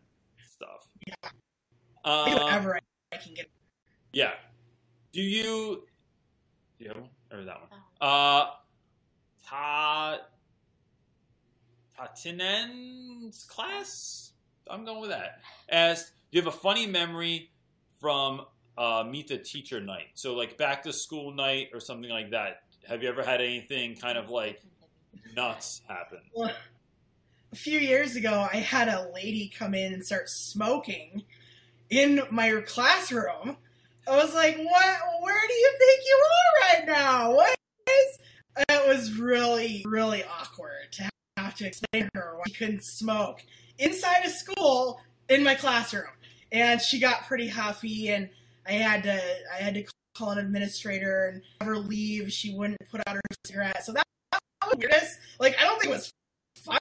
[0.53, 0.87] stuff.
[1.05, 1.29] Yeah.
[2.09, 2.79] Um, Whatever
[3.11, 3.45] I can get.
[4.13, 4.31] Yeah.
[5.11, 5.83] Do you?
[6.77, 7.79] Do you have one or that one?
[8.01, 8.45] Uh,
[9.45, 10.19] Ta
[11.97, 14.31] Tatinen's class.
[14.67, 15.41] I'm going with that.
[15.67, 17.51] As do you have a funny memory
[17.99, 18.41] from
[18.77, 20.07] uh, meet the teacher night?
[20.15, 22.63] So like back to school night or something like that.
[22.87, 24.61] Have you ever had anything kind of like
[25.35, 26.21] nuts happen?
[26.33, 26.51] Well,
[27.51, 31.23] a few years ago, I had a lady come in and start smoking
[31.89, 33.57] in my classroom.
[34.07, 34.99] I was like, "What?
[35.21, 37.35] Where do you think you are right now?
[37.35, 37.55] What
[37.87, 38.17] is?"
[38.69, 43.41] It was really, really awkward to have to explain to her why she couldn't smoke
[43.77, 46.11] inside a school in my classroom,
[46.51, 48.09] and she got pretty huffy.
[48.09, 48.29] And
[48.67, 49.21] I had to
[49.53, 49.85] I had to
[50.15, 52.31] call an administrator and have her leave.
[52.31, 53.85] She wouldn't put out her cigarette.
[53.85, 55.17] So that, that was weirdest.
[55.39, 56.11] Like I don't think it was
[56.57, 56.77] fun.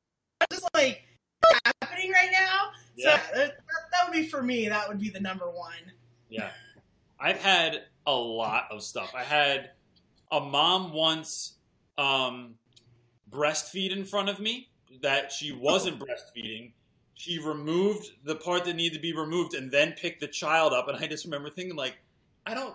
[0.51, 1.03] Just like
[1.41, 2.71] what's happening right now.
[2.97, 3.21] Yeah.
[3.33, 3.51] So
[3.93, 4.69] that, would be for me.
[4.69, 5.93] That would be the number one.
[6.29, 6.51] Yeah.
[7.21, 9.13] I've had a lot of stuff.
[9.17, 9.71] I had
[10.31, 11.55] a mom once
[11.97, 12.55] um,
[13.31, 14.69] breastfeed in front of me
[15.03, 16.73] that she wasn't breastfeeding.
[17.15, 20.89] She removed the part that needed to be removed and then picked the child up.
[20.89, 21.97] And I just remember thinking, like,
[22.47, 22.75] I don't,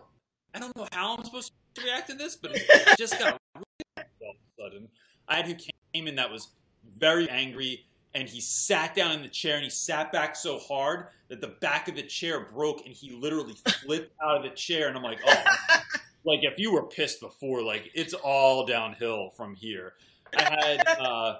[0.53, 4.07] I don't know how I'm supposed to react to this, but it just got really
[4.21, 4.89] all of a sudden.
[5.27, 6.49] I had who came in that was
[6.97, 7.85] very angry,
[8.15, 11.55] and he sat down in the chair and he sat back so hard that the
[11.61, 14.87] back of the chair broke, and he literally flipped out of the chair.
[14.87, 15.43] And I'm like, oh,
[16.25, 19.93] like if you were pissed before, like it's all downhill from here.
[20.35, 21.39] I had uh,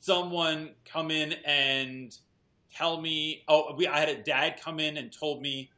[0.00, 2.16] someone come in and
[2.74, 5.70] tell me, oh, we, I had a dad come in and told me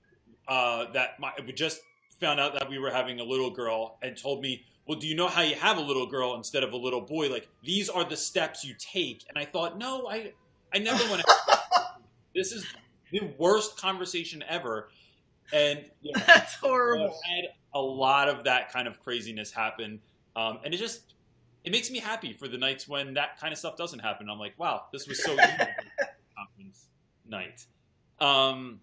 [0.48, 1.80] uh, that my, we just
[2.20, 5.14] found out that we were having a little girl and told me, well, do you
[5.14, 7.30] know how you have a little girl instead of a little boy?
[7.30, 9.24] Like these are the steps you take.
[9.28, 10.32] And I thought, no, I,
[10.74, 11.34] I never want to.
[12.34, 12.66] this is
[13.10, 14.88] the worst conversation ever.
[15.52, 17.06] And you know, That's so horrible.
[17.26, 20.00] I've had a lot of that kind of craziness happen,
[20.36, 21.14] um, and it just
[21.64, 24.28] it makes me happy for the nights when that kind of stuff doesn't happen.
[24.30, 25.48] I'm like, wow, this was so easy.
[26.36, 26.86] conference
[27.28, 27.64] night.
[28.20, 28.80] Um,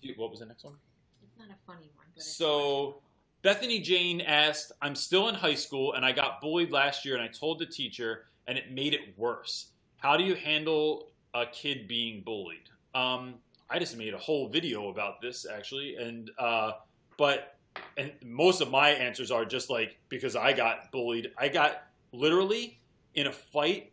[0.00, 0.74] you- what was the next one?
[1.22, 3.00] It's not a funny one, but it's So
[3.42, 7.22] Bethany Jane asked, I'm still in high school and I got bullied last year and
[7.22, 9.72] I told the teacher and it made it worse.
[9.96, 12.68] How do you handle a kid being bullied?
[12.94, 13.34] Um,
[13.70, 16.72] I just made a whole video about this actually, and uh,
[17.16, 17.56] but
[17.96, 21.30] and most of my answers are just like because I got bullied.
[21.38, 22.80] I got literally
[23.14, 23.92] in a fight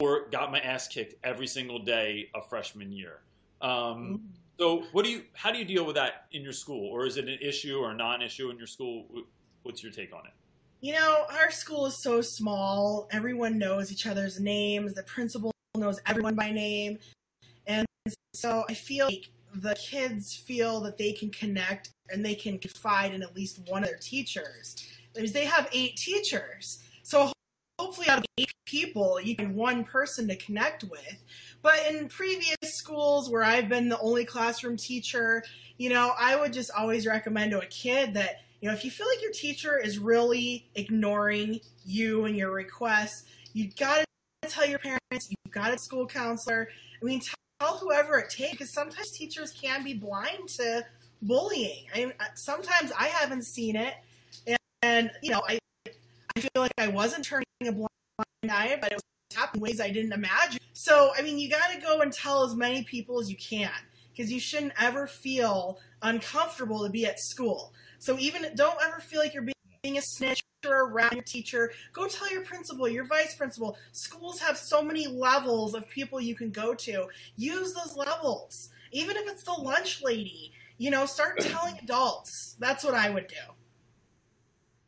[0.00, 3.20] or got my ass kicked every single day of freshman year.
[3.62, 4.20] Um,
[4.58, 5.22] so, what do you?
[5.32, 7.90] How do you deal with that in your school, or is it an issue or
[7.90, 9.06] a non-issue in your school?
[9.62, 10.32] What's your take on it?
[10.80, 13.08] You know, our school is so small.
[13.10, 14.94] Everyone knows each other's names.
[14.94, 16.98] The principal knows everyone by name.
[17.66, 17.86] And
[18.34, 23.14] so I feel like the kids feel that they can connect and they can confide
[23.14, 24.76] in at least one of their teachers.
[25.14, 26.83] Because they have eight teachers.
[27.94, 31.22] Hopefully out of eight people, you can one person to connect with.
[31.62, 35.44] But in previous schools where I've been the only classroom teacher,
[35.78, 38.90] you know, I would just always recommend to a kid that you know, if you
[38.90, 44.04] feel like your teacher is really ignoring you and your requests, you got
[44.42, 46.68] to tell your parents, you got to school counselor.
[47.00, 47.22] I mean,
[47.60, 50.84] tell whoever it takes because sometimes teachers can be blind to
[51.22, 51.84] bullying.
[51.94, 53.94] I mean, sometimes I haven't seen it,
[54.82, 55.60] and you know, I
[56.36, 57.88] I feel like I wasn't turning a blind
[58.50, 59.02] eye, but it was
[59.36, 60.60] happening ways I didn't imagine.
[60.72, 63.70] So, I mean, you got to go and tell as many people as you can
[64.10, 67.72] because you shouldn't ever feel uncomfortable to be at school.
[67.98, 69.54] So even don't ever feel like you're being,
[69.98, 71.70] a snitch or around your teacher.
[71.92, 73.76] Go tell your principal, your vice principal.
[73.92, 77.06] Schools have so many levels of people you can go to.
[77.36, 78.70] Use those levels.
[78.92, 82.56] Even if it's the lunch lady, you know, start telling adults.
[82.58, 83.36] That's what I would do.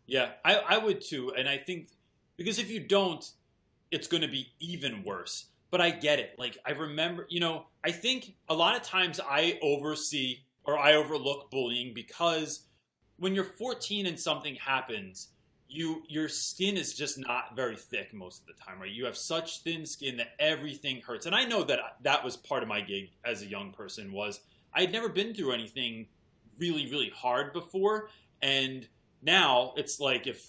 [0.06, 1.88] Yeah, I, I would too, and I think
[2.36, 3.28] because if you don't,
[3.90, 5.46] it's going to be even worse.
[5.70, 6.36] But I get it.
[6.38, 10.94] Like I remember, you know, I think a lot of times I oversee or I
[10.94, 12.62] overlook bullying because
[13.18, 15.28] when you're 14 and something happens,
[15.68, 18.90] you your skin is just not very thick most of the time, right?
[18.90, 21.26] You have such thin skin that everything hurts.
[21.26, 24.40] And I know that that was part of my gig as a young person was
[24.72, 26.06] I had never been through anything
[26.58, 28.08] really really hard before
[28.40, 28.86] and
[29.22, 30.46] now it's like if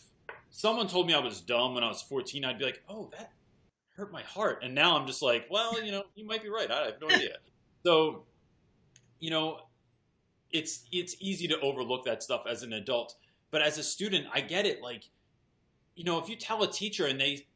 [0.50, 3.32] someone told me I was dumb when I was 14, I'd be like, "Oh, that
[3.96, 6.70] hurt my heart." And now I'm just like, "Well, you know, you might be right.
[6.70, 7.38] I have no idea."
[7.86, 8.26] So,
[9.20, 9.60] you know,
[10.52, 13.16] it's it's easy to overlook that stuff as an adult,
[13.50, 14.82] but as a student, I get it.
[14.82, 15.04] Like,
[15.96, 17.48] you know, if you tell a teacher and they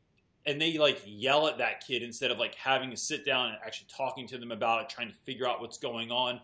[0.46, 3.58] and they like yell at that kid instead of like having to sit down and
[3.66, 6.40] actually talking to them about it, trying to figure out what's going on,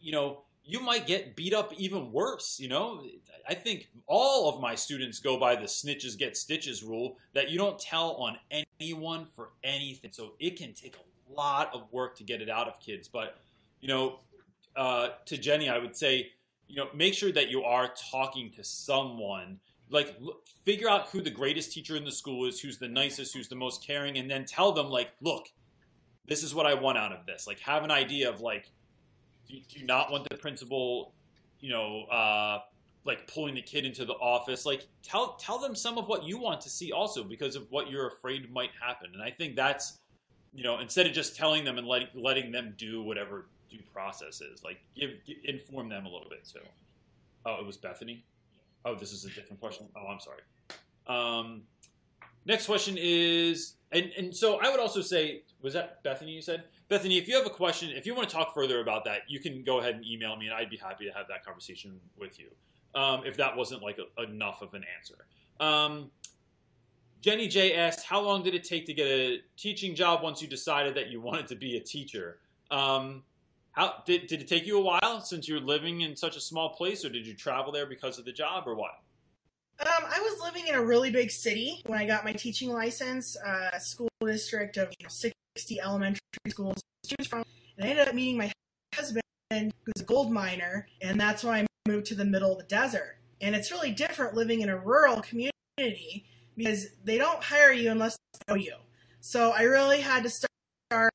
[0.00, 2.58] you know, you might get beat up even worse.
[2.58, 3.04] You know,
[3.48, 7.58] I think all of my students go by the snitches get stitches rule that you
[7.58, 8.38] don't tell on
[8.80, 10.10] anyone for anything.
[10.12, 13.08] So it can take a lot of work to get it out of kids.
[13.08, 13.36] But,
[13.80, 14.20] you know,
[14.74, 16.30] uh, to Jenny, I would say,
[16.66, 19.60] you know, make sure that you are talking to someone.
[19.90, 23.34] Like, look, figure out who the greatest teacher in the school is, who's the nicest,
[23.34, 25.48] who's the most caring, and then tell them, like, look,
[26.26, 27.46] this is what I want out of this.
[27.46, 28.70] Like, have an idea of, like,
[29.48, 31.12] do you, do you not want the principal,
[31.60, 32.60] you know, uh,
[33.04, 34.64] like pulling the kid into the office?
[34.64, 37.90] Like, tell tell them some of what you want to see also because of what
[37.90, 39.10] you're afraid might happen.
[39.12, 39.98] And I think that's,
[40.54, 44.40] you know, instead of just telling them and letting letting them do whatever due process
[44.40, 44.62] is.
[44.62, 46.60] Like, give, give inform them a little bit too.
[47.46, 48.24] Oh, it was Bethany.
[48.84, 49.86] Oh, this is a different question.
[49.96, 50.40] Oh, I'm sorry.
[51.06, 51.62] Um,
[52.46, 56.32] next question is, and and so I would also say, was that Bethany?
[56.32, 57.18] You said Bethany.
[57.18, 59.64] If you have a question, if you want to talk further about that, you can
[59.64, 62.46] go ahead and email me, and I'd be happy to have that conversation with you.
[62.94, 65.26] Um, if that wasn't like a, enough of an answer.
[65.58, 66.10] Um,
[67.20, 70.46] Jenny J asked, "How long did it take to get a teaching job once you
[70.46, 72.38] decided that you wanted to be a teacher?"
[72.70, 73.24] Um,
[73.72, 76.70] how did, did it take you a while since you're living in such a small
[76.70, 78.92] place, or did you travel there because of the job, or what?
[79.80, 83.36] Um, I was living in a really big city when I got my teaching license,
[83.36, 85.10] uh, school district of you know,
[85.56, 87.42] 60 elementary schools choose from.
[87.76, 88.52] And I ended up meeting my
[88.94, 92.64] husband, who's a gold miner, and that's why I moved to the middle of the
[92.64, 93.18] desert.
[93.40, 96.24] And it's really different living in a rural community
[96.56, 98.74] because they don't hire you unless they know you.
[99.20, 101.10] So I really had to start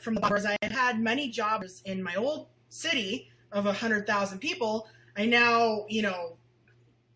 [0.00, 0.46] from the bottom.
[0.46, 4.88] I had had many jobs in my old city of 100,000 people.
[5.16, 6.37] I now, you know,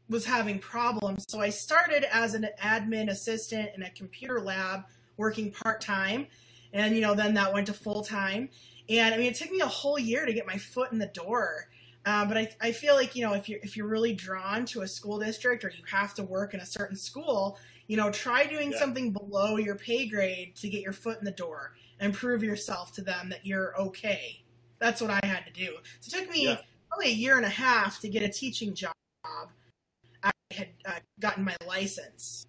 [0.08, 1.24] was having problems.
[1.28, 4.82] So I started as an admin assistant in a computer lab
[5.16, 6.26] working part time.
[6.72, 8.48] And, you know, then that went to full time.
[8.88, 11.06] And I mean, it took me a whole year to get my foot in the
[11.06, 11.68] door.
[12.04, 14.82] Uh, but I, I feel like, you know, if you're, if you're really drawn to
[14.82, 18.44] a school district or you have to work in a certain school, you know, try
[18.44, 18.78] doing yeah.
[18.78, 22.92] something below your pay grade to get your foot in the door and prove yourself
[22.92, 24.42] to them that you're okay.
[24.78, 25.76] That's what I had to do.
[26.00, 26.56] So it took me yeah.
[26.88, 28.94] probably a year and a half to get a teaching job.
[30.52, 32.46] Had uh, gotten my license.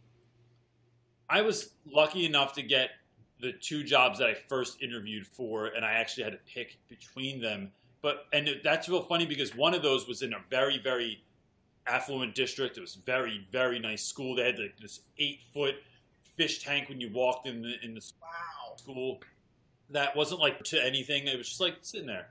[1.30, 2.91] I was lucky enough to get
[3.39, 7.41] the two jobs that I first interviewed for, and I actually had to pick between
[7.41, 7.72] them.
[8.01, 11.24] But and that's real funny because one of those was in a very very
[11.88, 12.78] affluent district.
[12.78, 14.36] It was very very nice school.
[14.36, 15.76] They had like this eight foot
[16.38, 18.76] fish tank when you walked in the in the wow.
[18.78, 19.20] school.
[19.89, 21.28] That wasn't like to anything.
[21.28, 22.30] It was just like sitting there.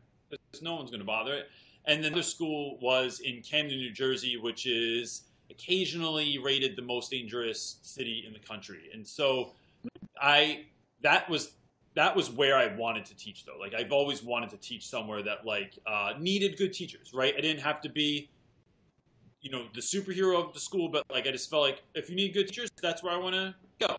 [0.61, 1.49] No one's going to bother it.
[1.85, 7.11] And then the school was in Camden, New Jersey, which is occasionally rated the most
[7.11, 8.90] dangerous city in the country.
[8.92, 9.53] And so
[10.20, 10.66] I
[11.03, 11.53] that was
[11.94, 13.59] that was where I wanted to teach though.
[13.59, 17.34] Like I've always wanted to teach somewhere that like uh, needed good teachers, right?
[17.36, 18.30] I didn't have to be
[19.40, 22.16] you know the superhero of the school, but like I just felt like if you
[22.16, 23.96] need good teachers, that's where I want to go.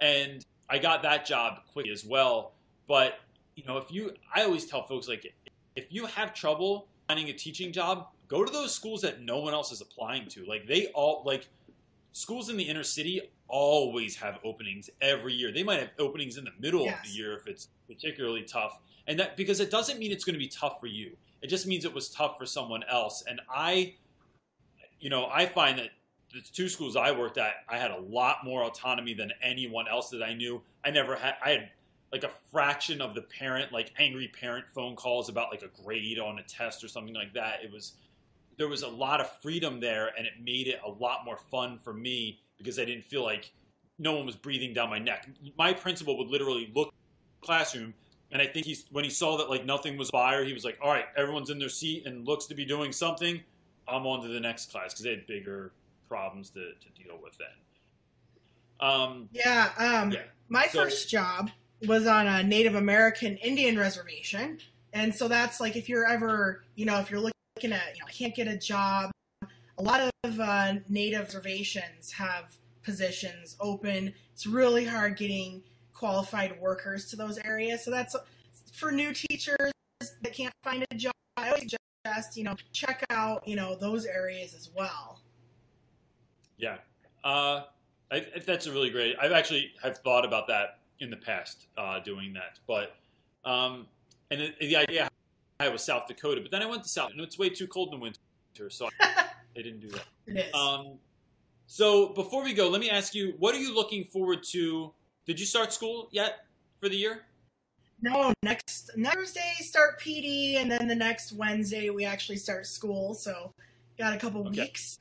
[0.00, 2.52] And I got that job quickly as well.
[2.86, 3.20] But
[3.54, 5.32] you know, if you, I always tell folks like
[5.76, 9.54] if you have trouble finding a teaching job, go to those schools that no one
[9.54, 10.44] else is applying to.
[10.44, 11.48] Like they all like
[12.12, 15.52] schools in the inner city always have openings every year.
[15.52, 16.98] They might have openings in the middle yes.
[16.98, 18.78] of the year if it's particularly tough.
[19.06, 21.16] And that because it doesn't mean it's going to be tough for you.
[21.42, 23.22] It just means it was tough for someone else.
[23.28, 23.94] And I
[24.98, 25.90] you know, I find that
[26.32, 30.10] the two schools I worked at, I had a lot more autonomy than anyone else
[30.10, 30.62] that I knew.
[30.84, 31.70] I never had I had
[32.12, 36.18] like a fraction of the parent like angry parent phone calls about like a grade
[36.18, 37.60] on a test or something like that.
[37.62, 37.92] It was
[38.58, 41.78] there was a lot of freedom there, and it made it a lot more fun
[41.78, 43.52] for me because I didn't feel like
[43.98, 45.28] no one was breathing down my neck.
[45.58, 46.92] My principal would literally look
[47.40, 47.94] classroom,
[48.32, 50.78] and I think he's when he saw that like nothing was fire, he was like,
[50.82, 53.40] "All right, everyone's in their seat and looks to be doing something.
[53.88, 55.72] I'm on to the next class because they had bigger
[56.08, 57.48] problems to, to deal with then."
[58.80, 60.20] Um, yeah, um, yeah.
[60.48, 61.50] My so, first job
[61.86, 64.58] was on a Native American Indian reservation,
[64.92, 68.00] and so that's like if you're ever, you know, if you're looking looking at, you
[68.00, 69.10] know, I can't get a job.
[69.78, 74.12] A lot of uh, native reservations have positions open.
[74.32, 77.84] It's really hard getting qualified workers to those areas.
[77.84, 78.14] So that's
[78.72, 81.14] for new teachers that can't find a job.
[81.36, 85.20] I always suggest, you know, check out, you know, those areas as well.
[86.58, 86.76] Yeah.
[87.24, 87.62] Uh,
[88.10, 89.16] I, that's a really great.
[89.20, 92.58] I've actually have thought about that in the past, uh, doing that.
[92.66, 92.96] But
[93.44, 93.86] um,
[94.30, 95.08] and the, the idea
[95.58, 97.92] I was South Dakota, but then I went to South, and it's way too cold
[97.92, 98.88] in the winter, so
[99.54, 100.54] they didn't do that.
[100.54, 100.98] Um,
[101.66, 104.92] so before we go, let me ask you, what are you looking forward to?
[105.26, 106.44] Did you start school yet
[106.80, 107.22] for the year?
[108.02, 113.14] No, next Thursday start PD, and then the next Wednesday we actually start school.
[113.14, 113.52] So
[113.98, 114.62] got a couple okay.
[114.62, 114.98] weeks.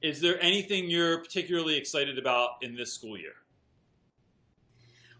[0.00, 3.34] Is there anything you're particularly excited about in this school year?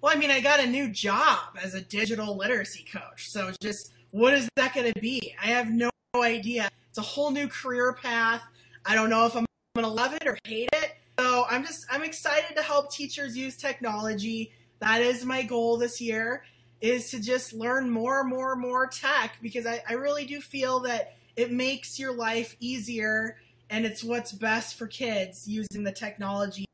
[0.00, 3.92] Well, I mean, I got a new job as a digital literacy coach, so just
[4.12, 5.34] what is that going to be?
[5.42, 6.68] I have no idea.
[6.88, 8.42] It's a whole new career path.
[8.86, 10.92] I don't know if I'm going to love it or hate it.
[11.18, 14.52] So I'm just I'm excited to help teachers use technology.
[14.80, 16.44] That is my goal this year
[16.80, 20.40] is to just learn more and more and more tech because I, I really do
[20.40, 23.38] feel that it makes your life easier
[23.70, 26.66] and it's what's best for kids using the technology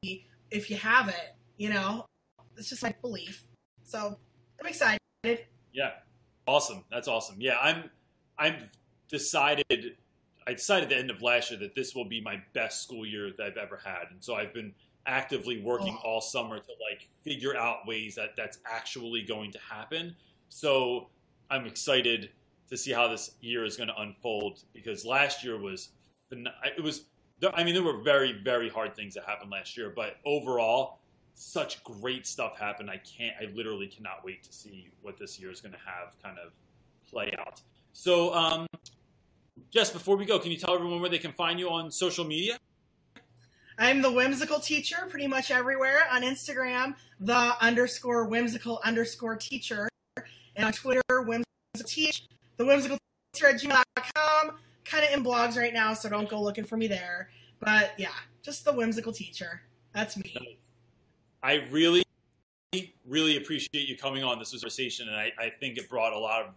[0.51, 2.07] if you have it, you know.
[2.57, 3.45] It's just my belief.
[3.85, 4.19] So
[4.59, 4.99] I'm excited.
[5.73, 5.91] Yeah.
[6.49, 6.83] Awesome.
[6.91, 7.37] That's awesome.
[7.39, 7.91] Yeah, I'm.
[8.39, 8.57] I'm
[9.11, 9.97] decided.
[10.47, 13.05] I decided at the end of last year that this will be my best school
[13.05, 14.73] year that I've ever had, and so I've been
[15.07, 16.09] actively working Oh.
[16.09, 20.17] all summer to like figure out ways that that's actually going to happen.
[20.49, 21.09] So
[21.51, 22.31] I'm excited
[22.71, 25.91] to see how this year is going to unfold because last year was
[26.31, 27.05] it was
[27.55, 31.01] I mean there were very very hard things that happened last year, but overall
[31.39, 32.91] such great stuff happened.
[32.91, 36.21] I can't I literally cannot wait to see what this year is going to have
[36.23, 36.53] kind of
[37.09, 37.61] play out.
[37.93, 38.67] So um
[39.71, 42.25] Jess, before we go, can you tell everyone where they can find you on social
[42.25, 42.59] media?
[43.79, 49.89] I'm the whimsical teacher pretty much everywhere on Instagram, the underscore whimsical underscore teacher,
[50.57, 51.45] and on Twitter, whimsical
[51.85, 52.27] teach,
[52.57, 52.99] the whimsical
[53.33, 54.57] teacher at gmail.com.
[54.85, 57.31] Kind of in blogs right now, so don't go looking for me there.
[57.61, 58.09] But yeah,
[58.43, 59.63] just the whimsical teacher.
[59.93, 60.59] That's me.
[61.43, 62.03] I really,
[63.07, 66.43] really appreciate you coming on this conversation, and I, I think it brought a lot
[66.43, 66.49] of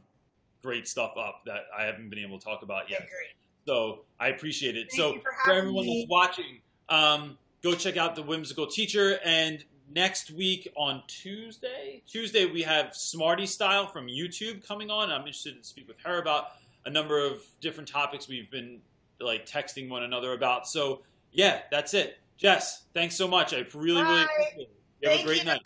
[0.62, 3.00] great stuff up that I haven't been able to talk about yet.
[3.00, 3.36] great.
[3.66, 4.92] So I appreciate it.
[4.92, 6.02] Thank so for for everyone me.
[6.02, 9.20] that's watching, um, go check out the Whimsical Teacher.
[9.24, 9.64] And
[9.94, 15.12] next week on Tuesday, Tuesday we have Smarty Style from YouTube coming on.
[15.12, 16.48] I'm interested to speak with her about
[16.86, 18.80] a number of different topics we've been
[19.20, 20.68] like texting one another about.
[20.68, 21.02] So
[21.32, 22.18] yeah, that's it.
[22.42, 23.54] Jess, thanks so much.
[23.54, 24.70] I really, really appreciate it.
[25.02, 25.46] You have Thank a great you.
[25.46, 25.62] night.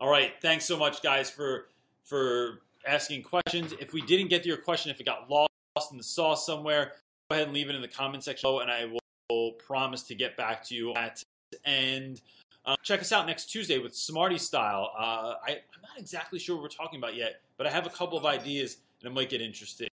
[0.00, 1.66] All right, thanks so much, guys, for
[2.04, 3.74] for asking questions.
[3.80, 5.50] If we didn't get to your question, if it got lost
[5.90, 6.92] in the sauce somewhere,
[7.30, 8.86] go ahead and leave it in the comment section, below, and I
[9.28, 11.22] will promise to get back to you at
[11.64, 12.20] and.
[12.66, 14.90] Uh, check us out next Tuesday with Smarty Style.
[14.98, 17.90] Uh, I, I'm not exactly sure what we're talking about yet, but I have a
[17.90, 19.88] couple of ideas and it might get interesting.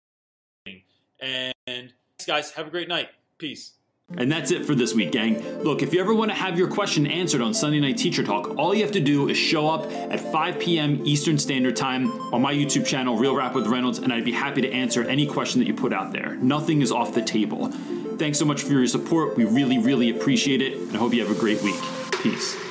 [1.19, 2.53] And thanks, guys.
[2.55, 3.09] Have a great night.
[3.37, 3.73] Peace.
[4.17, 5.63] And that's it for this week, gang.
[5.63, 8.57] Look, if you ever want to have your question answered on Sunday Night Teacher Talk,
[8.57, 11.01] all you have to do is show up at 5 p.m.
[11.05, 14.61] Eastern Standard Time on my YouTube channel, Real Rap with Reynolds, and I'd be happy
[14.61, 16.35] to answer any question that you put out there.
[16.35, 17.71] Nothing is off the table.
[18.17, 19.37] Thanks so much for your support.
[19.37, 21.79] We really, really appreciate it, and I hope you have a great week.
[22.21, 22.70] Peace.